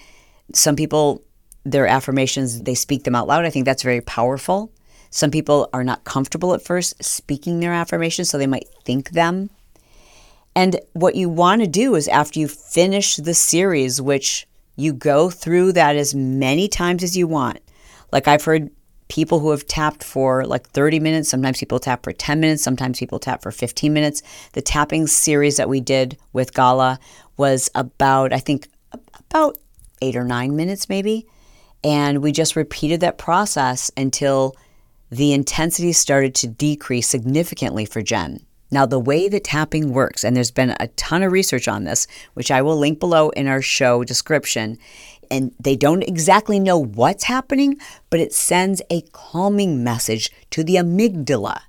Some 0.52 0.74
people, 0.74 1.22
their 1.64 1.86
affirmations, 1.86 2.62
they 2.62 2.74
speak 2.74 3.04
them 3.04 3.14
out 3.14 3.28
loud. 3.28 3.44
I 3.44 3.50
think 3.50 3.66
that's 3.66 3.84
very 3.84 4.00
powerful. 4.00 4.72
Some 5.10 5.30
people 5.30 5.70
are 5.72 5.84
not 5.84 6.02
comfortable 6.02 6.52
at 6.52 6.64
first 6.64 7.02
speaking 7.02 7.60
their 7.60 7.72
affirmations, 7.72 8.28
so 8.28 8.36
they 8.36 8.48
might 8.48 8.68
think 8.84 9.10
them. 9.10 9.50
And 10.56 10.80
what 10.92 11.14
you 11.14 11.28
want 11.28 11.62
to 11.62 11.68
do 11.68 11.94
is 11.94 12.08
after 12.08 12.40
you 12.40 12.48
finish 12.48 13.14
the 13.14 13.34
series, 13.34 14.02
which 14.02 14.48
you 14.74 14.92
go 14.92 15.30
through 15.30 15.72
that 15.74 15.94
as 15.94 16.16
many 16.16 16.66
times 16.66 17.04
as 17.04 17.16
you 17.16 17.28
want. 17.28 17.60
Like 18.10 18.26
I've 18.26 18.42
heard 18.42 18.70
people 19.10 19.40
who 19.40 19.50
have 19.50 19.66
tapped 19.66 20.02
for 20.02 20.46
like 20.46 20.66
30 20.68 21.00
minutes. 21.00 21.28
Sometimes 21.28 21.58
people 21.58 21.78
tap 21.78 22.02
for 22.02 22.12
10 22.12 22.40
minutes. 22.40 22.62
Sometimes 22.62 22.98
people 22.98 23.18
tap 23.18 23.42
for 23.42 23.50
15 23.50 23.92
minutes. 23.92 24.22
The 24.52 24.62
tapping 24.62 25.06
series 25.06 25.58
that 25.58 25.68
we 25.68 25.80
did 25.80 26.16
with 26.32 26.54
Gala 26.54 26.98
was 27.36 27.68
about, 27.74 28.32
I 28.32 28.38
think, 28.38 28.68
about 29.18 29.58
eight 30.00 30.16
or 30.16 30.24
nine 30.24 30.56
minutes 30.56 30.88
maybe. 30.88 31.26
And 31.84 32.22
we 32.22 32.32
just 32.32 32.56
repeated 32.56 33.00
that 33.00 33.18
process 33.18 33.90
until 33.96 34.54
the 35.10 35.32
intensity 35.32 35.92
started 35.92 36.34
to 36.36 36.46
decrease 36.46 37.08
significantly 37.08 37.84
for 37.84 38.00
Jen. 38.00 38.40
Now, 38.70 38.86
the 38.86 39.00
way 39.00 39.28
that 39.28 39.44
tapping 39.44 39.92
works, 39.92 40.22
and 40.22 40.36
there's 40.36 40.52
been 40.52 40.76
a 40.78 40.86
ton 40.88 41.24
of 41.24 41.32
research 41.32 41.66
on 41.66 41.84
this, 41.84 42.06
which 42.34 42.52
I 42.52 42.62
will 42.62 42.76
link 42.76 43.00
below 43.00 43.30
in 43.30 43.48
our 43.48 43.62
show 43.62 44.04
description, 44.04 44.78
and 45.30 45.54
they 45.60 45.76
don't 45.76 46.02
exactly 46.02 46.58
know 46.58 46.78
what's 46.78 47.24
happening, 47.24 47.78
but 48.10 48.20
it 48.20 48.32
sends 48.32 48.82
a 48.90 49.02
calming 49.12 49.84
message 49.84 50.30
to 50.50 50.64
the 50.64 50.76
amygdala. 50.76 51.60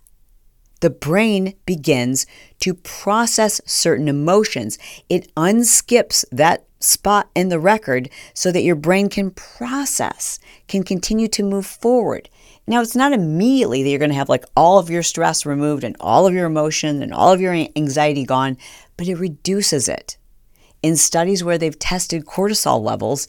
The 0.82 0.89
brain 0.89 1.54
begins 1.65 2.26
to 2.62 2.74
process 2.74 3.62
certain 3.65 4.08
emotions. 4.08 4.80
It 5.10 5.34
unskips 5.36 6.26
that 6.32 6.65
spot 6.80 7.30
in 7.36 7.50
the 7.50 7.60
record 7.60 8.10
so 8.34 8.52
that 8.52 8.63
your 8.63 8.76
brain 8.76 9.08
can 9.08 9.30
process, 9.32 10.39
can 10.67 10.84
continue 10.84 11.28
to 11.30 11.43
move 11.43 11.67
forward. 11.67 12.30
Now, 12.67 12.82
it's 12.82 12.95
not 12.95 13.13
immediately 13.13 13.84
that 13.84 13.89
you're 13.89 14.00
going 14.00 14.12
to 14.12 14.17
have 14.17 14.30
like 14.30 14.45
all 14.56 14.80
of 14.80 14.89
your 14.89 15.04
stress 15.04 15.45
removed 15.45 15.84
and 15.84 15.95
all 16.00 16.26
of 16.26 16.34
your 16.34 16.45
emotion 16.45 17.02
and 17.02 17.13
all 17.13 17.32
of 17.32 17.41
your 17.41 17.54
anxiety 17.76 18.26
gone, 18.26 18.58
but 18.97 19.08
it 19.08 19.15
reduces 19.15 19.88
it. 19.88 20.17
In 20.82 20.97
studies 20.97 21.43
where 21.43 21.60
they've 21.60 21.78
tested 21.78 22.26
cortisol 22.26 22.82
levels, 22.82 23.28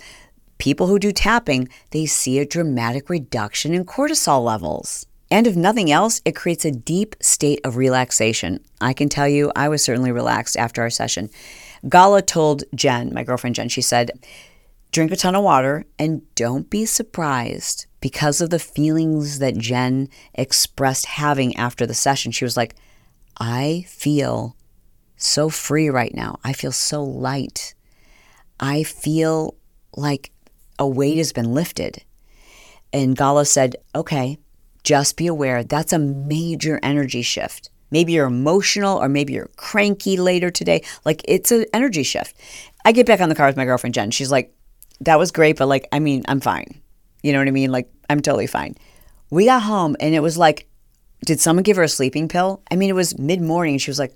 people 0.62 0.86
who 0.86 1.00
do 1.00 1.10
tapping, 1.10 1.68
they 1.90 2.06
see 2.06 2.38
a 2.38 2.46
dramatic 2.46 3.10
reduction 3.10 3.74
in 3.74 3.84
cortisol 3.84 4.44
levels. 4.44 5.04
And 5.28 5.48
if 5.48 5.56
nothing 5.56 5.90
else, 5.90 6.22
it 6.24 6.36
creates 6.36 6.64
a 6.64 6.70
deep 6.70 7.16
state 7.20 7.60
of 7.64 7.76
relaxation. 7.76 8.60
I 8.80 8.92
can 8.92 9.08
tell 9.08 9.26
you, 9.26 9.50
I 9.56 9.68
was 9.68 9.82
certainly 9.82 10.12
relaxed 10.12 10.56
after 10.56 10.80
our 10.80 10.88
session. 10.88 11.30
Gala 11.88 12.22
told 12.22 12.62
Jen, 12.76 13.12
my 13.12 13.24
girlfriend 13.24 13.56
Jen, 13.56 13.70
she 13.70 13.82
said, 13.82 14.12
drink 14.92 15.10
a 15.10 15.16
ton 15.16 15.34
of 15.34 15.42
water 15.42 15.84
and 15.98 16.22
don't 16.36 16.70
be 16.70 16.86
surprised 16.86 17.86
because 18.00 18.40
of 18.40 18.50
the 18.50 18.60
feelings 18.60 19.40
that 19.40 19.58
Jen 19.58 20.08
expressed 20.32 21.06
having 21.06 21.56
after 21.56 21.86
the 21.86 21.94
session. 21.94 22.30
She 22.30 22.44
was 22.44 22.56
like, 22.56 22.76
I 23.36 23.84
feel 23.88 24.54
so 25.16 25.48
free 25.48 25.88
right 25.88 26.14
now. 26.14 26.38
I 26.44 26.52
feel 26.52 26.70
so 26.70 27.02
light. 27.02 27.74
I 28.60 28.84
feel 28.84 29.56
like 29.96 30.31
a 30.82 30.86
weight 30.86 31.16
has 31.16 31.32
been 31.32 31.54
lifted. 31.54 32.02
And 32.92 33.16
Gala 33.16 33.46
said, 33.46 33.76
okay, 33.94 34.36
just 34.82 35.16
be 35.16 35.28
aware 35.28 35.62
that's 35.62 35.92
a 35.92 35.98
major 35.98 36.80
energy 36.82 37.22
shift. 37.22 37.70
Maybe 37.92 38.12
you're 38.12 38.26
emotional 38.26 38.98
or 38.98 39.08
maybe 39.08 39.32
you're 39.34 39.50
cranky 39.56 40.16
later 40.16 40.50
today. 40.50 40.82
Like 41.04 41.22
it's 41.24 41.52
an 41.52 41.66
energy 41.72 42.02
shift. 42.02 42.36
I 42.84 42.90
get 42.92 43.06
back 43.06 43.20
on 43.20 43.28
the 43.28 43.34
car 43.34 43.46
with 43.46 43.56
my 43.56 43.64
girlfriend 43.64 43.94
Jen. 43.94 44.10
She's 44.10 44.32
like, 44.32 44.52
that 45.00 45.18
was 45.18 45.30
great, 45.30 45.56
but 45.56 45.68
like, 45.68 45.86
I 45.92 46.00
mean, 46.00 46.24
I'm 46.26 46.40
fine. 46.40 46.80
You 47.22 47.32
know 47.32 47.38
what 47.38 47.48
I 47.48 47.52
mean? 47.52 47.70
Like, 47.70 47.88
I'm 48.10 48.20
totally 48.20 48.48
fine. 48.48 48.74
We 49.30 49.44
got 49.44 49.62
home 49.62 49.96
and 50.00 50.14
it 50.14 50.20
was 50.20 50.36
like, 50.36 50.68
did 51.24 51.40
someone 51.40 51.62
give 51.62 51.76
her 51.76 51.84
a 51.84 51.88
sleeping 51.88 52.26
pill? 52.26 52.62
I 52.70 52.76
mean, 52.76 52.90
it 52.90 52.94
was 52.94 53.16
mid 53.18 53.40
morning 53.40 53.78
she 53.78 53.90
was 53.90 54.00
like, 54.00 54.14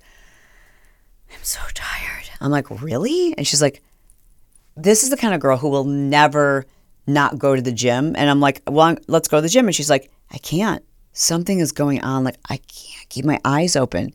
I'm 1.31 1.43
so 1.43 1.61
tired. 1.73 2.29
I'm 2.41 2.51
like, 2.51 2.69
really? 2.81 3.33
And 3.37 3.47
she's 3.47 3.61
like, 3.61 3.81
this 4.77 5.03
is 5.03 5.09
the 5.09 5.17
kind 5.17 5.33
of 5.33 5.41
girl 5.41 5.57
who 5.57 5.69
will 5.69 5.83
never 5.83 6.65
not 7.07 7.39
go 7.39 7.55
to 7.55 7.61
the 7.61 7.71
gym. 7.71 8.15
And 8.15 8.29
I'm 8.29 8.39
like, 8.39 8.61
well, 8.67 8.95
let's 9.07 9.27
go 9.27 9.37
to 9.37 9.41
the 9.41 9.49
gym. 9.49 9.65
And 9.65 9.75
she's 9.75 9.89
like, 9.89 10.11
I 10.31 10.37
can't. 10.37 10.83
Something 11.13 11.59
is 11.59 11.71
going 11.71 12.01
on. 12.03 12.23
Like, 12.23 12.37
I 12.49 12.57
can't 12.57 13.09
keep 13.09 13.25
my 13.25 13.39
eyes 13.43 13.75
open. 13.75 14.13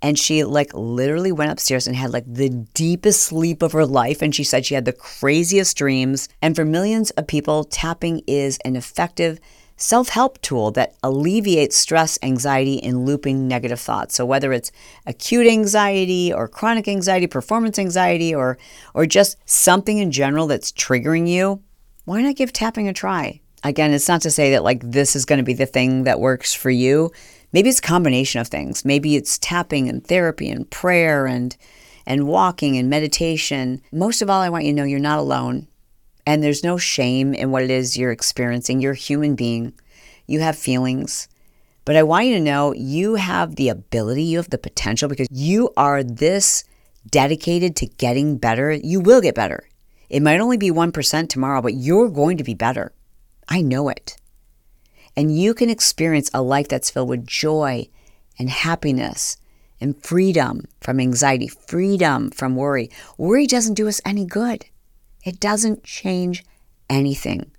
And 0.00 0.18
she 0.18 0.44
like 0.44 0.72
literally 0.74 1.32
went 1.32 1.50
upstairs 1.50 1.86
and 1.86 1.96
had 1.96 2.12
like 2.12 2.24
the 2.26 2.50
deepest 2.74 3.22
sleep 3.22 3.62
of 3.62 3.72
her 3.72 3.84
life. 3.84 4.22
And 4.22 4.34
she 4.34 4.44
said 4.44 4.64
she 4.64 4.74
had 4.74 4.84
the 4.84 4.92
craziest 4.92 5.76
dreams. 5.76 6.28
And 6.40 6.54
for 6.54 6.64
millions 6.64 7.10
of 7.10 7.26
people, 7.26 7.64
tapping 7.64 8.22
is 8.26 8.58
an 8.64 8.76
effective 8.76 9.40
self 9.78 10.10
help 10.10 10.42
tool 10.42 10.70
that 10.72 10.94
alleviates 11.02 11.76
stress, 11.76 12.18
anxiety, 12.22 12.82
and 12.82 13.06
looping 13.06 13.48
negative 13.48 13.80
thoughts. 13.80 14.16
So, 14.16 14.26
whether 14.26 14.52
it's 14.52 14.70
acute 15.06 15.46
anxiety 15.46 16.32
or 16.32 16.48
chronic 16.48 16.86
anxiety, 16.86 17.26
performance 17.26 17.78
anxiety, 17.78 18.34
or, 18.34 18.58
or 18.92 19.06
just 19.06 19.38
something 19.46 19.96
in 19.96 20.10
general 20.10 20.46
that's 20.46 20.72
triggering 20.72 21.26
you, 21.26 21.62
why 22.04 22.20
not 22.20 22.36
give 22.36 22.52
tapping 22.52 22.88
a 22.88 22.92
try? 22.92 23.40
Again, 23.64 23.92
it's 23.92 24.08
not 24.08 24.20
to 24.22 24.30
say 24.30 24.50
that 24.52 24.62
like 24.62 24.82
this 24.82 25.16
is 25.16 25.24
going 25.24 25.38
to 25.38 25.44
be 25.44 25.54
the 25.54 25.66
thing 25.66 26.04
that 26.04 26.20
works 26.20 26.52
for 26.52 26.70
you. 26.70 27.10
Maybe 27.52 27.70
it's 27.70 27.78
a 27.78 27.82
combination 27.82 28.40
of 28.40 28.48
things. 28.48 28.84
Maybe 28.84 29.16
it's 29.16 29.38
tapping 29.38 29.88
and 29.88 30.06
therapy 30.06 30.50
and 30.50 30.70
prayer 30.70 31.26
and 31.26 31.56
and 32.06 32.26
walking 32.26 32.78
and 32.78 32.88
meditation. 32.88 33.82
Most 33.92 34.22
of 34.22 34.30
all, 34.30 34.40
I 34.40 34.48
want 34.48 34.64
you 34.64 34.72
to 34.72 34.76
know 34.76 34.84
you're 34.84 34.98
not 34.98 35.18
alone. 35.18 35.66
And 36.28 36.42
there's 36.42 36.62
no 36.62 36.76
shame 36.76 37.32
in 37.32 37.52
what 37.52 37.62
it 37.62 37.70
is 37.70 37.96
you're 37.96 38.12
experiencing. 38.12 38.82
You're 38.82 38.92
a 38.92 38.96
human 38.96 39.34
being, 39.34 39.72
you 40.26 40.40
have 40.40 40.58
feelings. 40.58 41.26
But 41.86 41.96
I 41.96 42.02
want 42.02 42.26
you 42.26 42.34
to 42.34 42.40
know 42.40 42.74
you 42.74 43.14
have 43.14 43.56
the 43.56 43.70
ability, 43.70 44.24
you 44.24 44.36
have 44.36 44.50
the 44.50 44.58
potential 44.58 45.08
because 45.08 45.28
you 45.30 45.70
are 45.74 46.04
this 46.04 46.64
dedicated 47.08 47.76
to 47.76 47.86
getting 47.86 48.36
better. 48.36 48.72
You 48.72 49.00
will 49.00 49.22
get 49.22 49.34
better. 49.34 49.66
It 50.10 50.20
might 50.20 50.38
only 50.38 50.58
be 50.58 50.70
1% 50.70 51.30
tomorrow, 51.30 51.62
but 51.62 51.72
you're 51.72 52.10
going 52.10 52.36
to 52.36 52.44
be 52.44 52.52
better. 52.52 52.92
I 53.48 53.62
know 53.62 53.88
it. 53.88 54.18
And 55.16 55.34
you 55.34 55.54
can 55.54 55.70
experience 55.70 56.30
a 56.34 56.42
life 56.42 56.68
that's 56.68 56.90
filled 56.90 57.08
with 57.08 57.26
joy 57.26 57.88
and 58.38 58.50
happiness 58.50 59.38
and 59.80 59.96
freedom 60.04 60.66
from 60.82 61.00
anxiety, 61.00 61.48
freedom 61.48 62.30
from 62.30 62.54
worry. 62.54 62.90
Worry 63.16 63.46
doesn't 63.46 63.80
do 63.80 63.88
us 63.88 64.02
any 64.04 64.26
good. 64.26 64.66
It 65.28 65.40
doesn't 65.40 65.84
change 65.84 66.42
anything. 66.88 67.50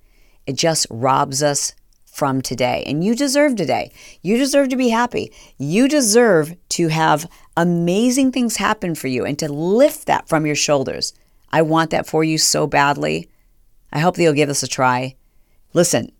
It 0.44 0.56
just 0.56 0.88
robs 0.90 1.40
us 1.40 1.72
from 2.04 2.42
today. 2.42 2.82
And 2.84 3.04
you 3.04 3.14
deserve 3.14 3.54
today. 3.54 3.92
You 4.22 4.38
deserve 4.38 4.70
to 4.70 4.76
be 4.76 4.88
happy. 4.88 5.32
You 5.56 5.86
deserve 5.86 6.56
to 6.70 6.88
have 6.88 7.30
amazing 7.56 8.32
things 8.32 8.56
happen 8.56 8.96
for 8.96 9.06
you 9.06 9.24
and 9.24 9.38
to 9.38 9.52
lift 9.52 10.06
that 10.06 10.28
from 10.28 10.46
your 10.46 10.56
shoulders. 10.56 11.12
I 11.52 11.62
want 11.62 11.90
that 11.90 12.08
for 12.08 12.24
you 12.24 12.38
so 12.38 12.66
badly. 12.66 13.30
I 13.92 14.00
hope 14.00 14.16
that 14.16 14.24
you'll 14.24 14.32
give 14.32 14.48
this 14.48 14.64
a 14.64 14.68
try. 14.68 15.14
Listen, 15.72 16.10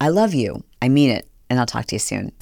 I 0.00 0.08
love 0.08 0.34
you. 0.34 0.64
I 0.82 0.88
mean 0.88 1.10
it. 1.10 1.28
And 1.48 1.60
I'll 1.60 1.66
talk 1.66 1.86
to 1.86 1.94
you 1.94 2.00
soon. 2.00 2.32